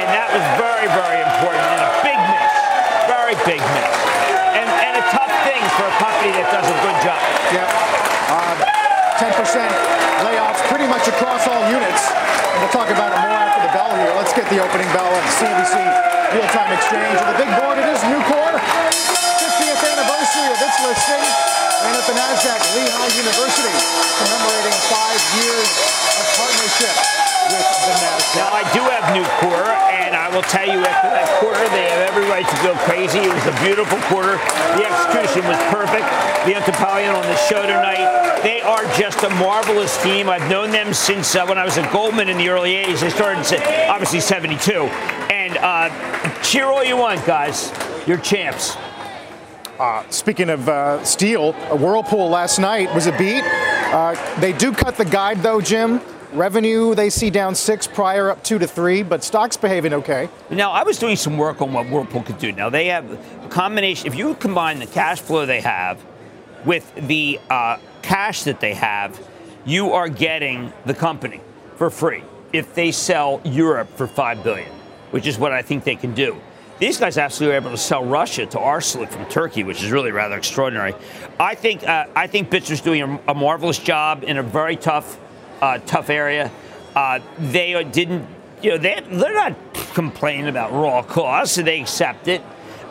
[0.00, 2.52] And that was very, very important and a big miss.
[3.12, 3.92] Very big miss.
[4.56, 7.20] And, and a tough thing for a company that does a good job.
[7.52, 7.68] Yep.
[8.32, 8.58] Um,
[9.20, 9.68] 10%
[10.24, 12.08] layoffs pretty much across all units.
[12.08, 14.12] And we'll talk about it more after the bell here.
[14.16, 15.76] Let's get the opening bell of CNBC
[16.32, 17.20] Real Time Exchange.
[17.20, 19.13] of the big board, it is Nucor.
[20.34, 21.24] 50th anniversary of its listing.
[21.84, 23.74] And at the NASDAQ, Lehigh University,
[24.18, 25.70] commemorating five years
[26.18, 26.94] of partnership
[27.50, 28.36] with the NASDAQ.
[28.40, 32.08] Now, I do have Nucor, and I will tell you after that quarter, they have
[32.08, 33.18] every right to go crazy.
[33.20, 34.40] It was a beautiful quarter.
[34.80, 36.06] The execution was perfect.
[36.48, 38.40] The Topalian on the show tonight.
[38.42, 40.28] They are just a marvelous team.
[40.28, 43.00] I've known them since uh, when I was at Goldman in the early 80s.
[43.00, 43.44] They started,
[43.88, 44.72] obviously, 72.
[45.30, 47.72] And uh, cheer all you want, guys.
[48.06, 48.76] You're champs.
[49.78, 53.42] Uh, speaking of uh, steel, Whirlpool last night was a beat.
[53.42, 56.00] Uh, they do cut the guide, though, Jim.
[56.32, 60.28] Revenue they see down six, prior up two to three, but stocks behaving okay.
[60.50, 62.50] Now, I was doing some work on what Whirlpool could do.
[62.52, 63.10] Now, they have
[63.44, 66.04] a combination, if you combine the cash flow they have
[66.64, 69.20] with the uh, cash that they have,
[69.64, 71.40] you are getting the company
[71.76, 74.70] for free if they sell Europe for 5 billion,
[75.10, 76.40] which is what I think they can do.
[76.84, 80.10] These guys actually were able to sell Russia to Arçelik from Turkey, which is really
[80.10, 80.92] rather extraordinary.
[81.40, 85.18] I think uh, I think Bitzer's doing a, a, marvelous job in a very tough
[85.62, 86.50] uh, tough area.
[86.94, 88.26] Uh, they didn't,
[88.60, 89.56] you know, they, they're not
[89.94, 92.42] complaining about raw costs, they accept it.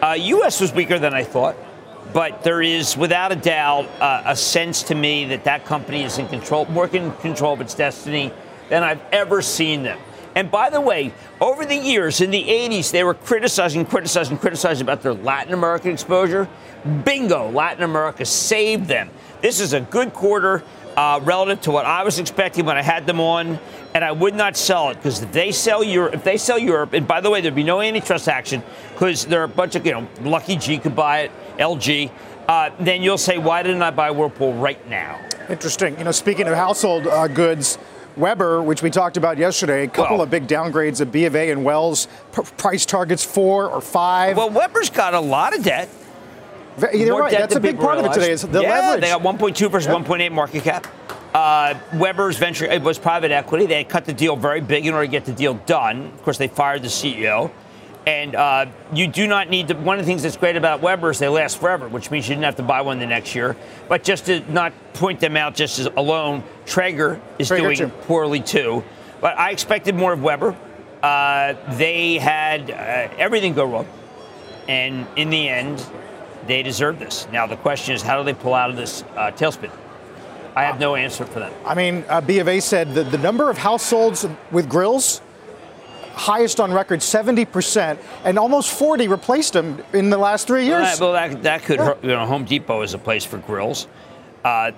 [0.01, 0.59] U.S.
[0.59, 1.55] Uh, was weaker than I thought,
[2.13, 6.17] but there is, without a doubt, uh, a sense to me that that company is
[6.17, 8.33] in control, more in control of its destiny
[8.69, 9.99] than I've ever seen them.
[10.35, 14.83] And by the way, over the years, in the 80s, they were criticizing, criticizing, criticizing
[14.83, 16.47] about their Latin American exposure.
[17.05, 19.09] Bingo, Latin America saved them.
[19.41, 20.63] This is a good quarter
[20.97, 23.59] uh, relative to what I was expecting when I had them on,
[23.93, 26.93] and I would not sell it because if they sell Europe, if they sell Europe,
[26.93, 29.85] and by the way, there'd be no antitrust action because there are a bunch of,
[29.85, 32.11] you know, Lucky G could buy it, LG.
[32.47, 35.19] Uh, then you'll say, why didn't I buy Whirlpool right now?
[35.49, 35.97] Interesting.
[35.97, 37.77] You know, speaking of household uh, goods,
[38.17, 41.35] Weber, which we talked about yesterday, a couple well, of big downgrades of B of
[41.35, 44.37] A and Wells, p- price targets four or five.
[44.37, 45.89] Well, Weber's got a lot of debt.
[46.93, 47.31] You're right.
[47.31, 48.17] That's a big part realized.
[48.17, 48.33] of it today.
[48.33, 49.01] Is the yeah, leverage.
[49.01, 50.05] they got 1.2 versus yep.
[50.05, 50.87] 1.8 market cap.
[51.33, 53.65] Uh, Weber's venture it was private equity.
[53.65, 56.05] They cut the deal very big in order to get the deal done.
[56.05, 57.51] Of course, they fired the CEO.
[58.05, 59.75] And uh, you do not need to.
[59.75, 62.35] One of the things that's great about Weber is they last forever, which means you
[62.35, 63.55] didn't have to buy one the next year.
[63.87, 67.87] But just to not point them out just as alone, Traeger is Traeger doing too.
[68.01, 68.83] poorly too.
[69.21, 70.55] But I expected more of Weber.
[71.01, 73.87] Uh, they had uh, everything go wrong.
[74.67, 75.85] And in the end,
[76.47, 77.27] they deserve this.
[77.31, 79.71] Now, the question is, how do they pull out of this uh, tailspin?
[80.55, 81.53] I have no answer for them.
[81.65, 85.21] I mean, uh, B of A said that the number of households with grills
[86.13, 90.99] highest on record, 70%, and almost 40 replaced them in the last three years.
[90.99, 93.37] Well, that, well, that, that could, hurt, you know, Home Depot is a place for
[93.39, 93.87] grills.
[94.43, 94.71] Uh,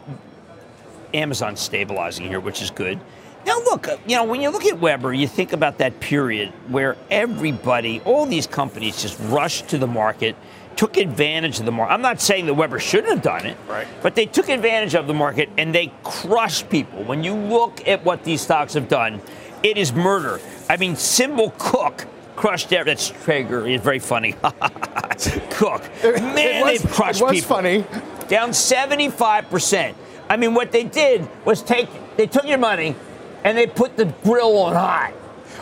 [1.13, 2.99] Amazon's stabilizing here, which is good.
[3.45, 6.97] Now, look, you know, when you look at Weber, you think about that period where
[7.11, 10.35] everybody, all these companies just rushed to the market,
[10.75, 11.93] took advantage of the market.
[11.93, 13.87] I'm not saying that Weber shouldn't have done it, right.
[14.01, 17.03] but they took advantage of the market and they crushed people.
[17.03, 19.21] When you look at what these stocks have done,
[19.63, 20.39] it is murder.
[20.69, 22.83] I mean, Symbol Cook crushed there.
[22.83, 23.67] That's Traeger.
[23.67, 24.33] It's very funny.
[25.51, 25.83] Cook.
[26.03, 27.55] Man, was, they've crushed it was people.
[27.55, 27.85] funny.
[28.27, 29.95] Down 75%.
[30.29, 31.87] I mean, what they did was take,
[32.17, 32.95] they took your money
[33.43, 35.13] and they put the grill on high.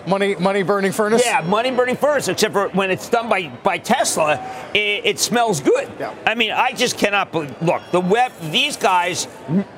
[0.05, 1.23] Money, money burning furnace.
[1.25, 2.27] Yeah, money burning furnace.
[2.27, 4.35] Except for when it's done by by Tesla,
[4.73, 5.89] it, it smells good.
[5.99, 6.13] Yeah.
[6.25, 7.55] I mean, I just cannot believe.
[7.61, 8.31] Look, the web.
[8.51, 9.27] These guys,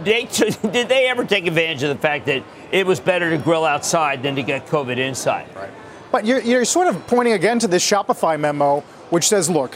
[0.04, 0.24] they
[0.72, 4.24] did they ever take advantage of the fact that it was better to grill outside
[4.24, 5.48] than to get COVID inside.
[5.56, 5.70] Right.
[6.12, 9.76] But you're, you're sort of pointing again to this Shopify memo, which says, look,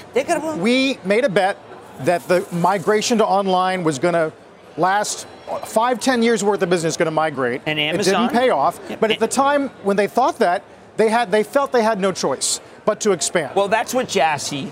[0.58, 1.58] we made a bet
[2.02, 4.32] that the migration to online was going to
[4.80, 5.28] last
[5.66, 7.62] five, ten years worth of business going to migrate.
[7.66, 8.14] And Amazon?
[8.14, 8.80] It didn't pay off.
[9.00, 10.64] But at the time when they thought that,
[10.98, 13.56] they had they felt they had no choice but to expand.
[13.56, 14.72] Well, that's what Jassy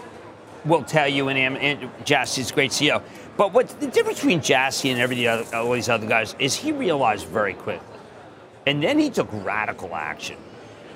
[0.65, 3.01] will tell you, and, and Jassy's great CEO.
[3.37, 6.71] But what the difference between Jassy and every other, all these other guys is he
[6.71, 7.85] realized very quickly
[8.67, 10.35] and then he took radical action.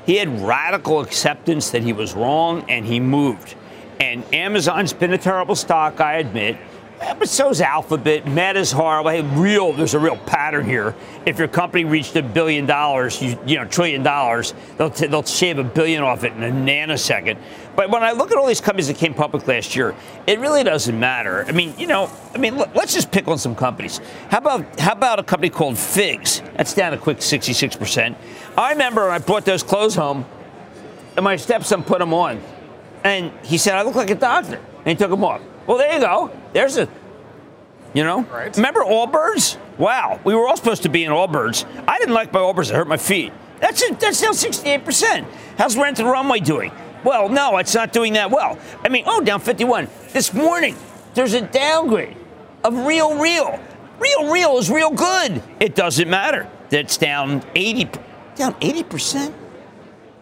[0.05, 3.55] He had radical acceptance that he was wrong and he moved.
[4.01, 6.57] And Amazon's been a terrible stock, I admit.
[7.01, 8.27] But so's Alphabet.
[8.27, 9.11] Meta's horrible.
[9.39, 10.95] Real, there's a real pattern here.
[11.25, 15.23] If your company reached a billion dollars, you, you know, trillion dollars, they'll, t- they'll
[15.23, 17.37] shave a billion off it in a nanosecond.
[17.75, 19.95] But when I look at all these companies that came public last year,
[20.27, 21.43] it really doesn't matter.
[21.45, 23.99] I mean, you know, I mean, look, let's just pick on some companies.
[24.29, 26.41] How about how about a company called Figs?
[26.55, 28.15] That's down a quick 66%.
[28.57, 30.25] I remember I brought those clothes home,
[31.15, 32.41] and my stepson put them on,
[33.03, 35.41] and he said I look like a doctor, and he took them off.
[35.67, 36.31] Well, there you go.
[36.53, 36.87] There's a
[37.93, 38.21] You know?
[38.23, 38.55] Right.
[38.55, 39.57] Remember Allbirds?
[39.77, 41.65] Wow, we were all supposed to be in Allbirds.
[41.87, 42.69] I didn't like my Allbirds.
[42.69, 43.33] It hurt my feet.
[43.59, 43.99] That's it.
[43.99, 45.25] That's down 68%.
[45.57, 46.71] How's Rent the Runway doing?
[47.03, 48.57] Well, no, it's not doing that well.
[48.83, 49.87] I mean, oh, down 51.
[50.09, 50.75] This morning,
[51.13, 52.15] there's a downgrade
[52.63, 53.59] of Real Real.
[53.99, 55.41] Real Real is real good.
[55.59, 56.47] It doesn't matter.
[56.69, 57.85] That's down 80,
[58.35, 59.33] down 80%.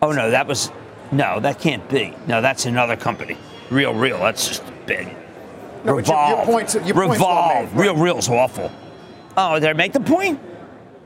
[0.02, 0.71] Oh, no, that was,
[1.12, 2.13] no, that can't be.
[2.28, 3.38] No, that's another company.
[3.69, 5.15] Real Real, that's just big.
[5.84, 6.46] No, but your- your Revolve.
[6.46, 7.74] point's- your Revolve.
[7.74, 8.72] made, Real Real's awful.
[9.38, 10.39] Oh, did I make the point?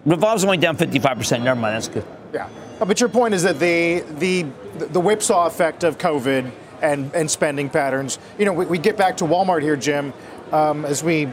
[0.06, 1.44] Revolve's only down 55%.
[1.44, 2.04] Never mind, that's good.
[2.34, 2.48] Yeah.
[2.82, 4.46] Uh, But your point is that the the
[4.92, 6.50] the whipsaw effect of COVID
[6.82, 8.18] and, and spending patterns.
[8.38, 10.12] You know, we, we get back to Walmart here, Jim,
[10.52, 11.28] um, as we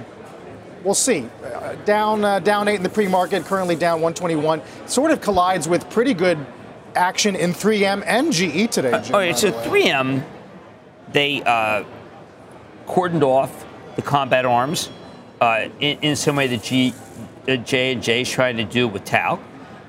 [0.85, 1.27] we'll see.
[1.43, 4.61] Uh, down uh, down eight in the pre-market, currently down 121.
[4.87, 6.39] Sort of collides with pretty good
[6.95, 9.01] action in 3M and GE today.
[9.03, 10.23] Jim, Oh, it's the a 3M.
[11.13, 11.83] They uh,
[12.87, 13.65] cordoned off
[13.97, 14.91] the combat arms
[15.41, 16.95] uh, in, in some way that G,
[17.49, 19.41] uh, J and J is trying to do with talc.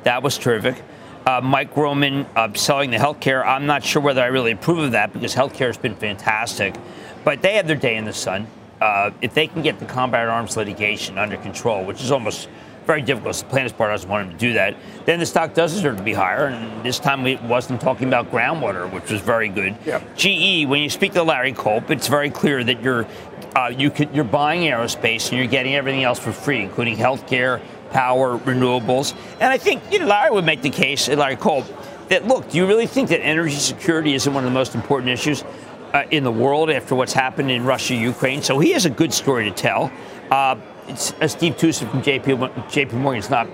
[0.03, 0.81] That was terrific.
[1.25, 3.45] Uh, Mike Roman uh, selling the healthcare.
[3.45, 6.75] I'm not sure whether I really approve of that because healthcare has been fantastic,
[7.23, 8.47] but they have their day in the sun.
[8.79, 12.49] Uh, if they can get the combat arms litigation under control, which is almost
[12.91, 14.75] very difficult, the plaintiff's bar doesn't want them to do that,
[15.05, 16.47] then the stock does deserve to be higher.
[16.47, 19.77] And this time we wasn't talking about groundwater, which was very good.
[19.85, 20.17] Yep.
[20.17, 23.07] GE, when you speak to Larry Culp, it's very clear that you're
[23.55, 27.61] uh, you could, you're buying aerospace and you're getting everything else for free, including healthcare,
[27.91, 29.15] power, renewables.
[29.39, 31.65] And I think you know, Larry would make the case, uh, Larry Culp,
[32.09, 35.11] that look, do you really think that energy security isn't one of the most important
[35.11, 35.45] issues
[35.93, 38.41] uh, in the world after what's happened in Russia, Ukraine?
[38.41, 39.91] So he has a good story to tell.
[40.29, 40.55] Uh,
[40.91, 43.47] it's, uh, Steve Tusa from JP, JP Morgan's not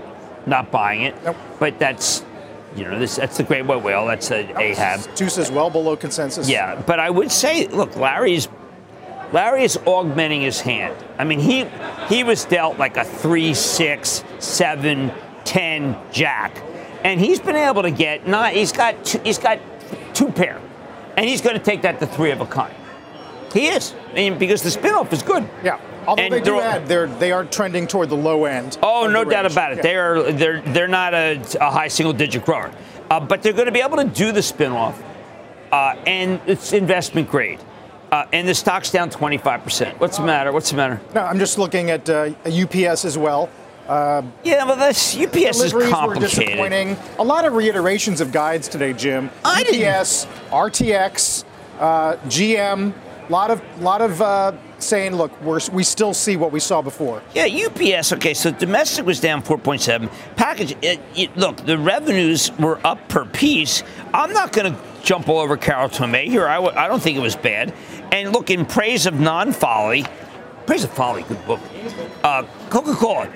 [0.45, 1.36] not buying it, Nope.
[1.60, 2.23] but that's
[2.76, 4.06] you know this that's the great white whale.
[4.06, 5.00] That's a Ahab.
[5.15, 6.50] Tusa's well below consensus.
[6.50, 8.47] Yeah, but I would say, look, Larry's
[9.34, 10.95] Larry is augmenting his hand.
[11.17, 11.65] I mean, he
[12.08, 15.12] he was dealt like a three, six, seven,
[15.43, 16.62] ten jack,
[17.04, 18.54] and he's been able to get not.
[18.54, 19.60] He's got two, he's got
[20.13, 20.62] two pair,
[21.17, 22.73] and he's going to take that to three of a kind.
[23.54, 25.50] He is, I mean, because the spinoff is good.
[25.63, 25.80] Yeah.
[26.08, 28.78] Although And they do add, they're they are trending toward the low end.
[28.82, 29.54] Oh, no doubt range.
[29.54, 29.78] about it.
[29.78, 29.82] Yeah.
[29.84, 32.72] They are they're they're not a, a high single digit grower,
[33.10, 34.96] uh, but they're going to be able to do the spinoff,
[35.72, 37.60] uh, and it's investment grade,
[38.12, 40.00] uh, and the stock's down 25 percent.
[40.00, 40.52] What's the matter?
[40.54, 41.02] What's the matter?
[41.13, 43.50] No, I'm just looking at uh, UPS as well.
[43.89, 46.30] Yeah, but this UPS is Deliveries were complicated.
[46.30, 46.98] disappointing.
[47.20, 49.30] A lot of reiterations of guides today, Jim.
[49.46, 51.43] I didn't- UPS, RTX,
[51.80, 52.93] uh, GM.
[53.28, 56.82] A lot of lot of uh, saying, look, we're, we still see what we saw
[56.82, 57.22] before.
[57.34, 58.13] Yeah, UPS.
[58.13, 60.12] Okay, so domestic was down 4.7.
[60.36, 60.76] Package.
[60.82, 63.84] It, it, look, the revenues were up per piece.
[64.13, 66.48] I'm not going to jump all over Carol Tomé here.
[66.48, 67.74] I w- I don't think it was bad.
[68.12, 70.06] And look, in praise of non-folly,
[70.66, 71.60] praise of folly, good book.
[72.24, 73.30] Uh, Coca-Cola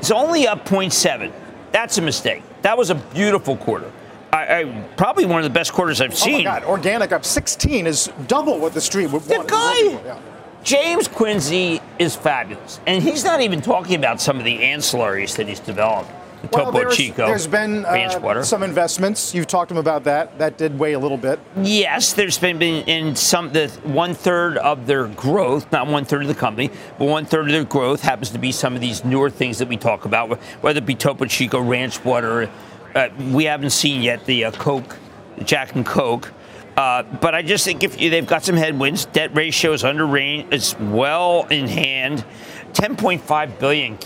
[0.00, 1.32] is only up 0.7.
[1.72, 2.42] That's a mistake.
[2.62, 3.90] That was a beautiful quarter.
[4.32, 6.34] I, I probably one of the best quarters I've seen.
[6.46, 10.20] Oh my God, organic up 16 is double what the street would The guy, Yeah.
[10.62, 15.48] James Quincy, is fabulous, and he's not even talking about some of the ancillaries that
[15.48, 16.10] he's developed.
[16.42, 19.34] The Well, Topo there's, Chico, there's been uh, some investments.
[19.34, 20.38] You've talked to him about that.
[20.38, 21.38] That did weigh a little bit.
[21.60, 26.22] Yes, there's been, been in some the one third of their growth, not one third
[26.22, 29.04] of the company, but one third of their growth happens to be some of these
[29.04, 32.50] newer things that we talk about, whether it be Topo Chico, ranch water.
[32.94, 34.96] Uh, we haven't seen yet the uh, Coke,
[35.44, 36.32] Jack and Coke.
[36.80, 40.06] Uh, but I just think if you, they've got some headwinds, debt ratio is under
[40.06, 42.24] range, it's well in hand,
[42.72, 43.98] 10.5 billion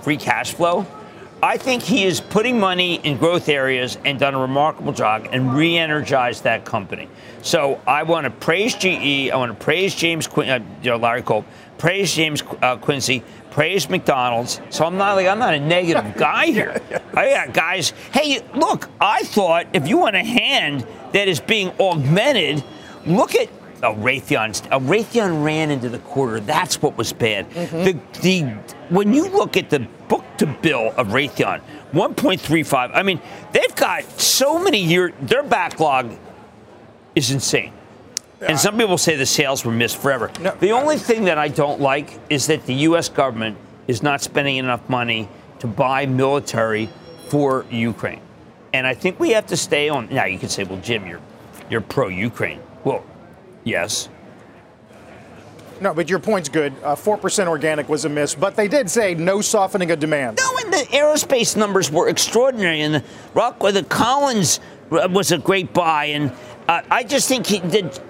[0.00, 0.86] free cash flow.
[1.42, 5.54] I think he is putting money in growth areas and done a remarkable job and
[5.54, 7.10] re-energized that company.
[7.42, 9.28] So I want to praise GE.
[9.30, 11.44] I want to praise James, Quin- uh, you know, Larry Culp,
[11.76, 14.62] praise James uh, Quincy, praise McDonald's.
[14.70, 16.80] So I'm not like I'm not a negative guy here.
[17.14, 17.90] I got guys.
[18.12, 22.62] Hey, look, I thought if you want a hand that is being augmented,
[23.06, 23.48] look at
[23.82, 24.66] Oh, Raytheon.
[24.72, 26.40] Uh, Raytheon ran into the quarter.
[26.40, 27.50] That's what was bad.
[27.50, 28.42] The the
[28.88, 31.60] when you look at the book to bill of Raytheon,
[31.92, 32.90] 1.35.
[32.94, 33.20] I mean,
[33.52, 35.12] they've got so many years.
[35.20, 36.16] Their backlog
[37.14, 37.72] is insane.
[38.40, 40.30] And some people say the sales were missed forever.
[40.40, 40.54] No.
[40.60, 43.10] The only thing that I don't like is that the U.S.
[43.10, 46.88] government is not spending enough money to buy military
[47.28, 48.20] for Ukraine.
[48.74, 50.08] And I think we have to stay on.
[50.10, 51.20] Now you could say, "Well, Jim, you're
[51.70, 53.04] you're pro Ukraine." Well,
[53.62, 54.08] yes.
[55.80, 56.72] No, but your point's good.
[56.82, 60.38] Uh, 4% organic was a miss, but they did say no softening of demand.
[60.38, 63.04] No, and the aerospace numbers were extraordinary, and the
[63.34, 64.60] Rockwell, the Collins
[64.90, 66.32] was a great buy, and
[66.68, 68.00] uh, I just think he did.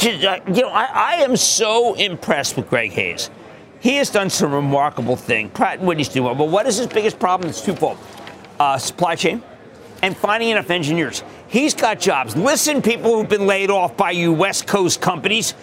[0.00, 3.30] You know, I, I am so impressed with Greg Hayes.
[3.80, 5.50] he has done some remarkable thing.
[5.50, 7.50] Pratt and Whitney's doing well, but what is his biggest problem?
[7.50, 7.98] It's twofold:
[8.58, 9.42] uh, supply chain
[10.02, 11.22] and finding enough engineers.
[11.48, 12.36] He's got jobs.
[12.36, 15.54] Listen, people who've been laid off by you West Coast companies,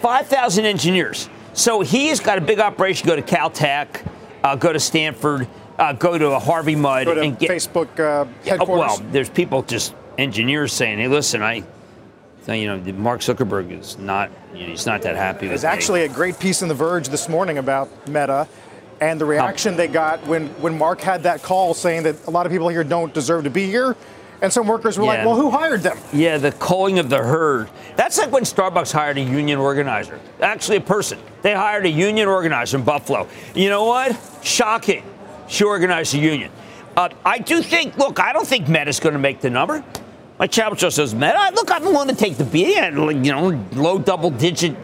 [0.00, 1.28] 5,000 engineers.
[1.52, 3.06] So he's got a big operation.
[3.06, 4.04] Go to Caltech,
[4.42, 5.46] uh, go to Stanford,
[5.78, 9.00] uh, go to a Harvey Mudd, Go to and get Facebook uh, Yeah, oh, headquarters.
[9.00, 11.64] well, there's people just engineers saying, "Hey, listen, I."
[12.48, 15.68] You know, Mark Zuckerberg is not, you know, he's not that happy with There's me.
[15.68, 18.48] actually a great piece in The Verge this morning about Meta
[19.02, 22.46] and the reaction they got when, when Mark had that call saying that a lot
[22.46, 23.96] of people here don't deserve to be here.
[24.40, 25.98] And some workers were like, well, who hired them?
[26.12, 27.68] Yeah, the culling of the herd.
[27.96, 30.20] That's like when Starbucks hired a union organizer.
[30.40, 31.18] Actually, a person.
[31.42, 33.28] They hired a union organizer in Buffalo.
[33.54, 34.18] You know what?
[34.42, 35.04] Shocking.
[35.48, 36.50] She organized a union.
[36.96, 39.84] Uh, I do think, look, I don't think Meta's going to make the number.
[40.38, 41.52] My channel show says Meta.
[41.54, 42.76] Look, I'm willing to take the beat.
[42.76, 44.76] at, You know, low double digit.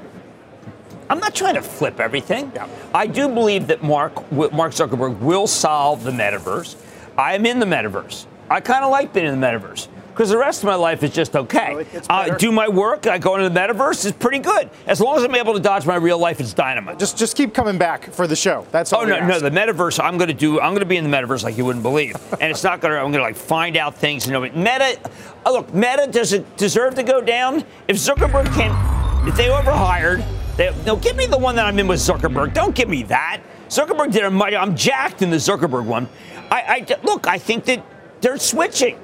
[1.11, 2.53] I'm not trying to flip everything.
[2.93, 6.77] I do believe that Mark Mark Zuckerberg will solve the metaverse.
[7.17, 8.27] I'm in the metaverse.
[8.51, 9.89] I kind of like being in the metaverse
[10.19, 11.87] because the rest of my life is just okay.
[12.11, 13.07] I uh, do my work.
[13.07, 14.05] I go into the metaverse.
[14.05, 16.41] It's pretty good as long as I'm able to dodge my real life.
[16.41, 16.99] It's dynamite.
[16.99, 18.67] Just just keep coming back for the show.
[18.73, 20.03] That's all Oh no, no, the metaverse.
[20.03, 20.61] I'm going to do.
[20.61, 22.93] I'm going to be in the metaverse like you wouldn't believe, and it's not going
[22.93, 22.99] to.
[22.99, 24.41] I'm going to like find out things You know.
[24.41, 24.99] Meta.
[25.47, 27.65] Oh, look, Meta does it deserve to go down?
[27.87, 30.25] If Zuckerberg can, if they overhired,
[30.59, 32.53] they, no, give me the one that I'm in with Zuckerberg.
[32.53, 33.41] Don't give me that.
[33.69, 34.57] Zuckerberg did a mighty.
[34.57, 36.09] I'm jacked in the Zuckerberg one.
[36.51, 37.27] I, I look.
[37.27, 37.85] I think that
[38.21, 38.99] they're switching,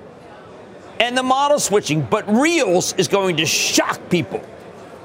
[1.01, 4.43] and the model switching, but Reels is going to shock people.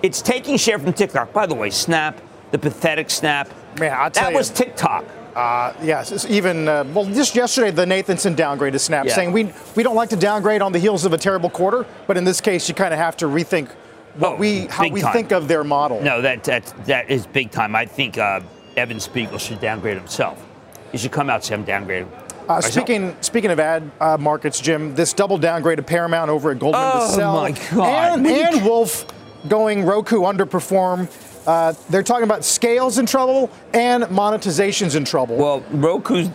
[0.02, 1.34] It's taking share from TikTok.
[1.34, 2.20] By the way, Snap,
[2.52, 3.50] the pathetic Snap.
[3.80, 4.38] Man, I'll tell that you.
[4.38, 5.06] was TikTok.
[5.36, 9.14] Uh, yes, it's even uh, well, just yesterday the Nathanson downgrade to Snap, Yeah.
[9.14, 12.18] saying we we don't like to downgrade on the heels of a terrible quarter, but
[12.18, 13.70] in this case you kind of have to rethink
[14.16, 15.14] what we how Oh, we time.
[15.14, 16.01] think of their model.
[16.01, 17.76] No, that that that is big time.
[17.76, 18.41] I think uh,
[18.78, 20.43] Evan Spiegel should downgrade himself.
[20.91, 22.07] He should come out and say I'm downgrading.
[22.47, 26.51] Uh, myself." speaking speaking of ad uh, markets, Jim, this double downgrade of Paramount over
[26.51, 28.20] at Goldman Oh, to sell, my God.
[28.20, 29.05] and, and Wolfe
[29.47, 31.07] going Roku underperform.
[31.47, 35.36] Uh, they're talking about scales in trouble and monetizations in trouble.
[35.38, 36.30] Well, Roku's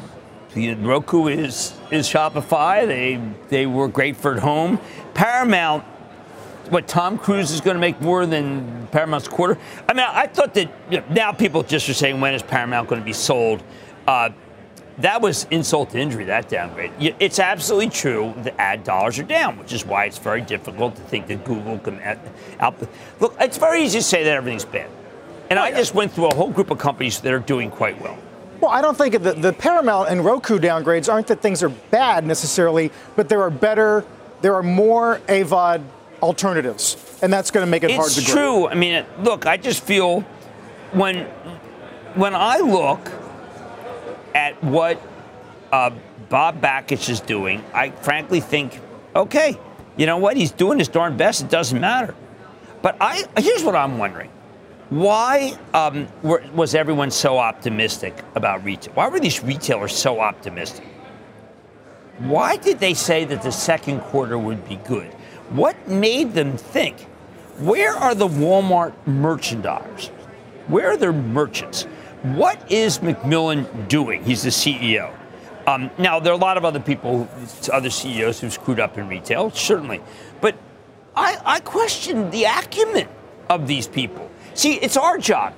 [0.57, 2.87] Roku is is Shopify.
[2.87, 4.79] They they were great for at home.
[5.15, 5.85] Paramount.
[6.71, 9.59] What Tom Cruise is going to make more than Paramount's quarter?
[9.89, 12.89] I mean, I thought that you know, now people just are saying when is Paramount
[12.89, 13.63] going to be sold?
[14.07, 14.31] Uh,
[14.99, 16.25] that was insult to injury.
[16.25, 16.93] That downgrade.
[16.99, 18.33] It's absolutely true.
[18.43, 21.79] The ad dollars are down, which is why it's very difficult to think that Google
[21.79, 22.01] can
[22.61, 22.75] out.
[23.21, 24.89] look, it's very easy to say that everything's bad,
[25.51, 28.17] and I just went through a whole group of companies that are doing quite well.
[28.61, 32.25] Well, I don't think the, the Paramount and Roku downgrades aren't that things are bad
[32.25, 34.07] necessarily, but there are better,
[34.43, 35.83] there are more AVOD
[36.25, 38.23] alternatives, and that's going to make it hard to grow.
[38.23, 38.67] It's true.
[38.69, 40.23] I mean, look, I just feel
[40.93, 41.27] when
[42.15, 43.11] when I look
[44.35, 45.01] at what
[45.71, 45.91] uh,
[46.29, 48.81] Bob Bakish is doing, I frankly think,
[49.15, 49.59] okay,
[49.97, 50.37] you know what?
[50.37, 51.43] He's doing his darn best.
[51.43, 52.15] It doesn't matter.
[52.83, 54.31] But I here's what I'm wondering:
[54.91, 58.95] Why um, were, was everyone so optimistic about retail?
[58.95, 60.85] Why were these retailers so optimistic?
[62.19, 65.13] Why did they say that the second quarter would be good?
[65.55, 67.03] What made them think?
[67.59, 70.09] Where are the Walmart merchandisers?
[70.67, 71.85] Where are their merchants?
[72.23, 74.25] What is McMillon doing?
[74.25, 75.15] He's the CEO.
[75.69, 77.29] Um, now, there are a lot of other people,
[77.73, 80.01] other CEOs who've screwed up in retail, certainly.
[80.41, 80.57] But
[81.15, 83.07] I, I question the acumen
[83.49, 84.29] of these people.
[84.55, 85.55] See, it's our job.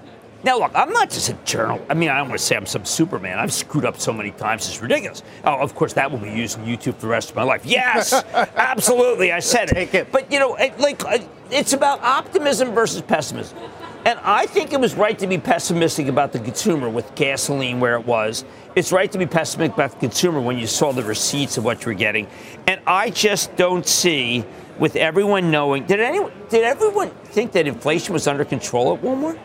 [0.47, 1.85] Now, look, I'm not just a journal.
[1.91, 3.37] I mean, I don't want to say I'm some Superman.
[3.37, 5.25] I've screwed up so many times, it's ridiculous.
[5.43, 7.67] Oh, of course, that will be used on YouTube for the rest of my life.
[7.67, 8.13] Yes,
[8.55, 9.33] absolutely.
[9.33, 9.93] I said it.
[9.93, 10.13] It.
[10.13, 11.19] But, you know, it, like, uh,
[11.51, 13.59] it's about optimism versus pessimism.
[14.05, 17.97] And I think it was right to be pessimistic about the consumer with gasoline where
[17.97, 18.45] it was.
[18.77, 21.85] It's right to be pessimistic about the consumer when you saw the receipts of what
[21.85, 22.29] you were getting.
[22.69, 24.45] And I just don't see,
[24.79, 29.41] with everyone knowing, did anyone, did everyone think that inflation was under control at Walmart?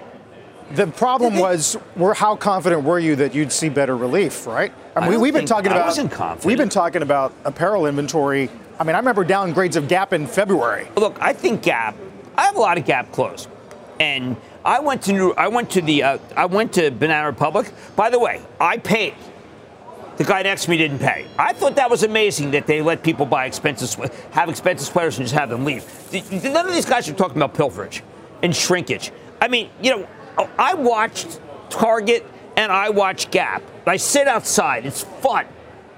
[0.76, 4.72] The problem was, were how confident were you that you'd see better relief, right?
[4.96, 5.88] I I mean, don't we, have been talking I about.
[5.88, 6.46] wasn't confident.
[6.46, 8.50] We've been talking about apparel inventory.
[8.80, 10.88] I mean, I remember downgrades of Gap in February.
[10.96, 11.96] Look, I think Gap.
[12.38, 13.48] I have a lot of Gap clothes,
[14.00, 15.32] and I went to New.
[15.34, 16.04] I went to the.
[16.04, 17.72] Uh, I went to Banana Republic.
[17.96, 19.16] By the way, I paid.
[20.18, 21.26] The guy next to me didn't pay.
[21.38, 25.26] I thought that was amazing that they let people buy expensive, have expensive sweaters and
[25.26, 25.84] just have them leave.
[26.44, 28.02] None of these guys are talking about pilferage
[28.44, 29.12] and shrinkage.
[29.42, 30.08] I mean, you know,
[30.58, 32.26] I watched Target
[32.58, 33.64] and I watch Gap.
[33.86, 34.86] I sit outside.
[34.86, 35.46] It's fun.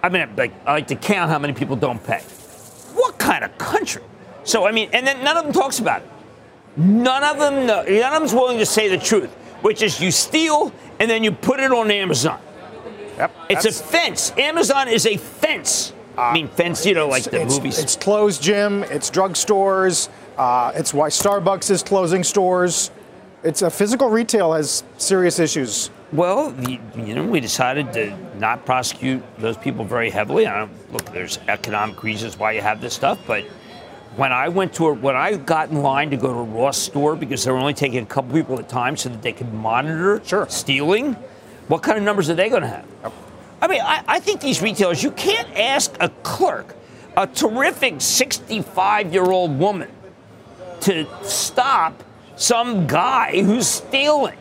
[0.02, 2.22] I mean, like, I like to count how many people don't pay.
[2.94, 4.04] What kind of country?
[4.44, 6.10] So I mean, and then none of them talks about it.
[6.76, 9.32] None of them, know, none of them's willing to say the truth,
[9.62, 12.40] which is you steal and then you put it on Amazon.
[13.18, 13.32] Yep.
[13.50, 14.34] It's a fence.
[14.38, 15.94] Amazon is a fence.
[16.18, 17.80] I mean, fence, you know, like the it's, movies.
[17.80, 22.92] It's closed gym, it's drugstores, uh, it's why Starbucks is closing stores.
[23.44, 25.90] It's a physical retail has serious issues.
[26.14, 30.48] Well, you, you know, we decided to not prosecute those people very heavily.
[30.48, 31.06] I don't look.
[31.12, 33.44] There's economic reasons why you have this stuff, but
[34.16, 36.78] when I went to a, when I got in line to go to a Ross
[36.78, 39.34] store because they were only taking a couple people at a time so that they
[39.34, 40.48] could monitor Sure.
[40.50, 41.14] stealing,
[41.68, 42.86] what kind of numbers are they going to have?
[43.62, 46.76] I mean, I, I think these retailers, you can't ask a clerk,
[47.18, 49.90] a terrific 65 year old woman,
[50.82, 52.04] to stop
[52.36, 54.38] some guy who's stealing.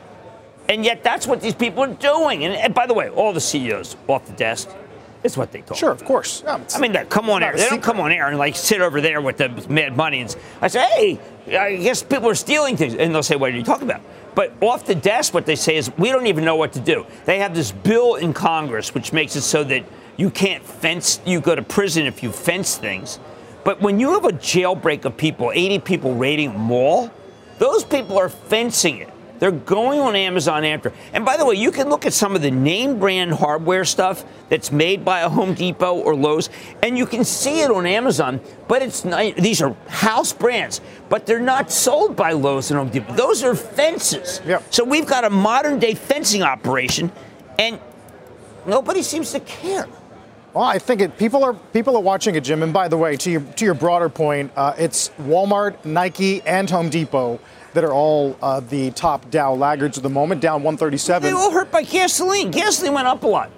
[0.69, 2.45] And yet that's what these people are doing.
[2.45, 4.69] And, and by the way, all the CEOs off the desk,
[5.25, 6.43] it's what they talk Sure, of course.
[6.47, 7.57] I mean, they come on air.
[7.57, 10.21] They don't come on air and like sit over there with the mad money.
[10.21, 12.95] And I say, hey, I guess people are stealing things.
[12.95, 14.01] And they'll say, what are you talking about?
[14.35, 17.07] But off the desk, what they say is, we don't even know what to do.
[17.27, 19.85] They have this bill in Congress which makes it so that
[20.17, 23.19] you can't fence, you go to prison if you fence things.
[23.65, 27.11] But when you have a jailbreak of people, 80 people raiding a mall,
[27.59, 29.13] those people are fencing it.
[29.43, 30.93] They're going on Amazon after.
[31.13, 34.25] And by the way, you can look at some of the name brand hardware stuff
[34.49, 36.49] that's made by a Home Depot or Lowe's,
[36.81, 38.41] and you can see it on Amazon.
[38.69, 42.91] But it's not, these are house brands, but they're not sold by Lowe's and Home
[42.91, 43.15] Depot.
[43.15, 44.41] Those are fences.
[44.47, 44.63] Yep.
[44.73, 47.11] So we've got a modern day fencing operation,
[47.59, 47.81] and
[48.65, 49.89] nobody seems to care.
[50.55, 52.63] Well, I think it, people are people are watching it, Jim.
[52.63, 56.69] And by the way, to your to your broader point, uh, it's Walmart, Nike, and
[56.69, 57.41] Home Depot
[57.73, 61.23] that are all uh, the top Dow laggards at the moment, down 137.
[61.23, 62.51] They all hurt by gasoline.
[62.51, 63.51] Gasoline went up a lot.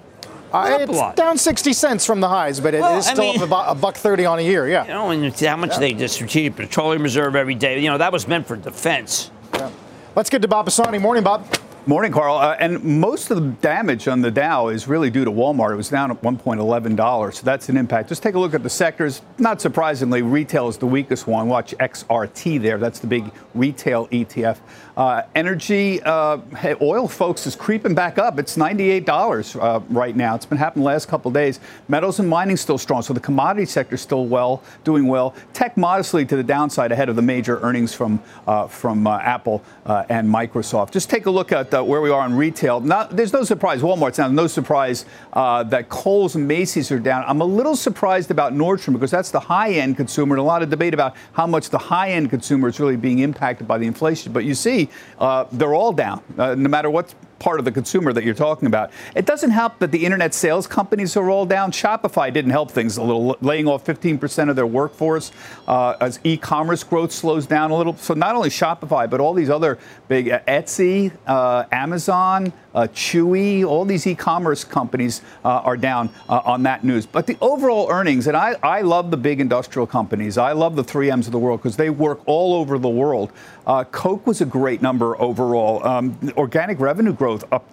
[0.53, 1.15] Uh, Went up a it's lot.
[1.17, 3.75] down 60 cents from the highs, but it is Well, I still mean- up about
[3.75, 4.69] a buck 30 on a year.
[4.69, 4.83] Yeah.
[4.85, 7.79] You know, and how much they the strategic petroleum reserve every day.
[7.81, 9.31] You know, that was meant for defense.
[9.53, 9.69] Yeah.
[10.15, 10.97] Let's get to Bob Pisani.
[10.97, 11.45] Morning, Bob.
[11.87, 12.37] Morning, Carl.
[12.37, 15.71] Uh, and most of the damage on the Dow is really due to Walmart.
[15.71, 18.09] It was down at $1.11, so that's an impact.
[18.09, 19.21] Just take a look at the sectors.
[19.37, 21.47] Not surprisingly, retail is the weakest one.
[21.47, 22.79] Watch XRT there.
[22.79, 24.57] That's the big retail ETF.
[24.97, 28.39] Uh, energy, uh, hey, oil, folks, is creeping back up.
[28.39, 30.35] It's $98 uh, right now.
[30.35, 31.59] It's been happening the last couple days.
[31.89, 35.35] Metals and mining still strong, so the commodity sector still well, doing well.
[35.51, 39.61] Tech modestly to the downside ahead of the major earnings from uh, from uh, Apple
[39.85, 40.91] uh, and Microsoft.
[40.91, 42.79] Just take a look at where we are in retail.
[42.79, 43.81] Not, there's no surprise.
[43.81, 44.33] Walmart's down.
[44.33, 47.25] No surprise that Kohl's and Macy's are down.
[47.27, 50.69] I'm a little surprised about Nordstrom because that's the high-end consumer, and a lot of
[50.69, 54.31] debate about how much the high-end consumer is really being impacted by the inflation.
[54.31, 54.84] But you see,
[55.19, 57.13] uh, they're all down, uh, no matter what
[57.45, 58.89] part of the consumer that you're talking about.
[59.15, 61.71] It doesn't help that the internet sales companies are all down.
[61.71, 65.31] Shopify didn't help things a little, laying off 15% of their workforce
[65.67, 67.95] uh, as e-commerce growth slows down a little.
[67.97, 69.77] So not only Shopify, but all these other
[70.07, 76.41] big uh, Etsy, uh, Amazon, uh, Chewy, all these e-commerce companies uh, are down uh,
[76.45, 77.05] on that news.
[77.05, 80.39] But the overall earnings, and I, I love the big industrial companies.
[80.39, 83.31] I love the 3Ms of the world because they work all over the world.
[83.91, 85.85] Coke was a great number overall.
[85.85, 87.69] Um, organic revenue growth up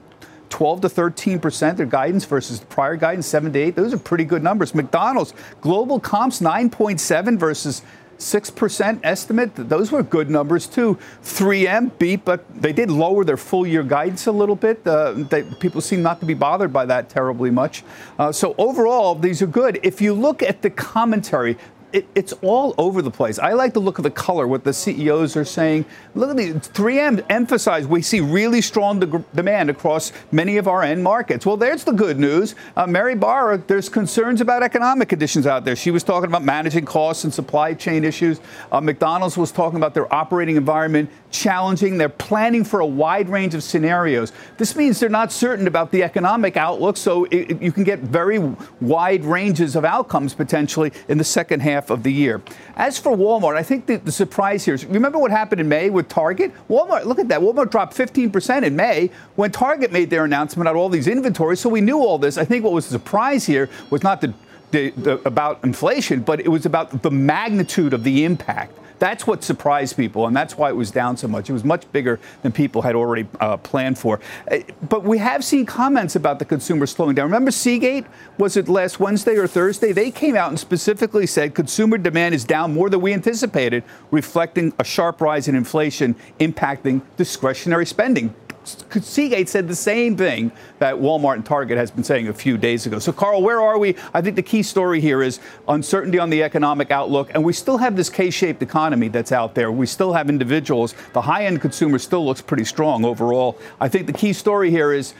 [0.50, 1.76] 12 to 13 percent.
[1.78, 3.76] Their guidance versus the prior guidance 7 to 8.
[3.76, 4.74] Those are pretty good numbers.
[4.74, 7.82] McDonald's global comps 9.7 versus.
[8.22, 9.50] 6% estimate.
[9.56, 10.98] Those were good numbers too.
[11.24, 14.86] 3M beat, but they did lower their full year guidance a little bit.
[14.86, 17.82] Uh, they, people seem not to be bothered by that terribly much.
[18.18, 19.80] Uh, so overall, these are good.
[19.82, 21.58] If you look at the commentary,
[21.92, 23.38] it, it's all over the place.
[23.38, 25.84] I like the look of the color, what the CEOs are saying.
[26.14, 30.82] Look at the 3M emphasize we see really strong de- demand across many of our
[30.82, 31.44] end markets.
[31.44, 32.54] Well, there's the good news.
[32.76, 35.76] Uh, Mary Barra, there's concerns about economic conditions out there.
[35.76, 38.40] She was talking about managing costs and supply chain issues.
[38.70, 41.98] Uh, McDonald's was talking about their operating environment challenging.
[41.98, 44.32] They're planning for a wide range of scenarios.
[44.58, 48.38] This means they're not certain about the economic outlook, so it, you can get very
[48.80, 52.40] wide ranges of outcomes potentially in the second half of the year.
[52.76, 55.90] As for Walmart, I think the, the surprise here is remember what happened in May
[55.90, 56.52] with Target?
[56.68, 57.40] Walmart, look at that.
[57.40, 61.68] Walmart dropped 15% in May when Target made their announcement about all these inventories, so
[61.68, 62.38] we knew all this.
[62.38, 64.34] I think what was the surprise here was not the,
[64.70, 68.78] the, the, about inflation, but it was about the magnitude of the impact.
[69.02, 71.50] That's what surprised people, and that's why it was down so much.
[71.50, 74.20] It was much bigger than people had already uh, planned for.
[74.48, 77.24] Uh, But we have seen comments about the consumer slowing down.
[77.24, 78.06] Remember Seagate?
[78.38, 79.90] Was it last Wednesday or Thursday?
[79.90, 83.82] They came out and specifically said consumer demand is down more than we anticipated,
[84.12, 88.32] reflecting a sharp rise in inflation impacting discretionary spending.
[88.64, 92.86] Seagate said the same thing that Walmart and Target has been saying a few days
[92.86, 92.98] ago.
[92.98, 93.96] So, Carl, where are we?
[94.14, 97.78] I think the key story here is uncertainty on the economic outlook, and we still
[97.78, 99.72] have this K-shaped economy that's out there.
[99.72, 100.94] We still have individuals.
[101.12, 103.58] The high-end consumer still looks pretty strong overall.
[103.80, 105.14] I think the key story here is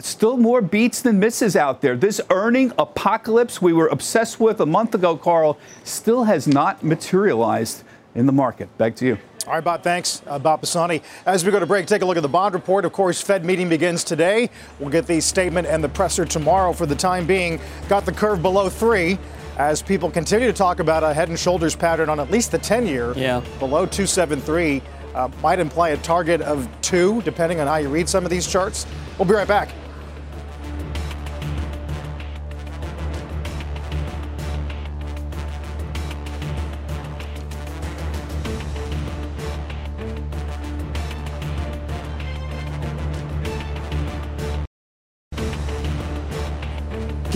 [0.00, 1.96] still more beats than misses out there.
[1.96, 7.82] This earning apocalypse we were obsessed with a month ago, Carl, still has not materialized
[8.14, 8.76] in the market.
[8.78, 9.18] Back to you.
[9.48, 10.20] All right, Bob, thanks.
[10.26, 11.00] Uh, Bob Pisani.
[11.24, 12.84] As we go to break, take a look at the bond report.
[12.84, 14.50] Of course, Fed meeting begins today.
[14.78, 16.74] We'll get the statement and the presser tomorrow.
[16.74, 19.16] For the time being, got the curve below three
[19.56, 22.58] as people continue to talk about a head and shoulders pattern on at least the
[22.58, 23.14] 10 year.
[23.16, 23.40] Yeah.
[23.58, 24.82] Below 273
[25.14, 28.46] uh, might imply a target of two, depending on how you read some of these
[28.46, 28.86] charts.
[29.16, 29.70] We'll be right back.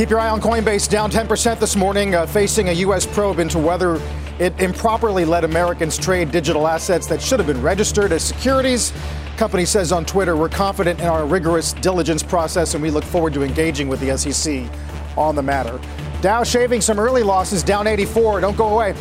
[0.03, 3.07] Keep your eye on Coinbase, down 10% this morning, uh, facing a U.S.
[3.07, 4.01] probe into whether
[4.41, 8.93] it improperly let Americans trade digital assets that should have been registered as securities.
[9.37, 13.33] Company says on Twitter, we're confident in our rigorous diligence process and we look forward
[13.35, 14.69] to engaging with the SEC
[15.17, 15.81] on the matter.
[16.21, 18.41] Dow shaving some early losses, down 84.
[18.41, 18.97] Don't go away.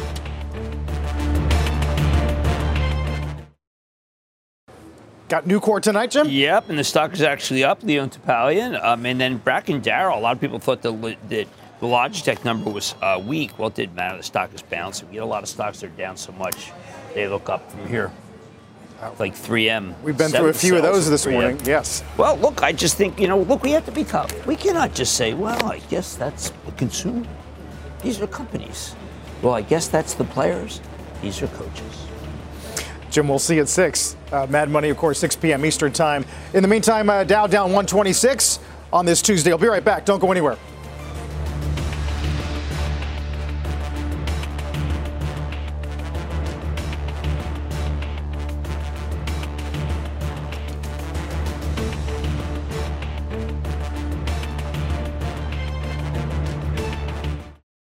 [5.32, 6.28] Got new Nucor tonight, Jim?
[6.28, 8.78] Yep, and the stock is actually up, Leon Topalian.
[8.84, 11.48] Um, and then Bracken Darrell, a lot of people thought the, that
[11.80, 13.58] the Logitech number was uh, weak.
[13.58, 14.18] Well, it didn't matter.
[14.18, 15.08] The stock is bouncing.
[15.08, 16.74] We get a lot of stocks that are down so much,
[17.14, 18.12] they look up from here.
[19.20, 20.02] Like 3M.
[20.02, 21.32] We've been through a few of those this 3M.
[21.32, 22.04] morning, yes.
[22.18, 24.46] Well, look, I just think, you know, look, we have to be tough.
[24.46, 27.26] We cannot just say, well, I guess that's the consumer.
[28.04, 28.98] These are companies.
[29.42, 30.82] Well, I guess that's the players.
[31.22, 32.11] These are coaches.
[33.12, 34.16] Jim, we'll see at 6.
[34.32, 35.66] Uh, Mad Money, of course, 6 p.m.
[35.66, 36.24] Eastern Time.
[36.54, 38.60] In the meantime, uh, Dow down 126
[38.94, 39.52] on this Tuesday.
[39.52, 40.06] I'll be right back.
[40.06, 40.58] Don't go anywhere.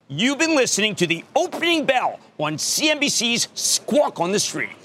[0.10, 4.85] You've been listening to the opening bell on CNBC's Squawk on the Street.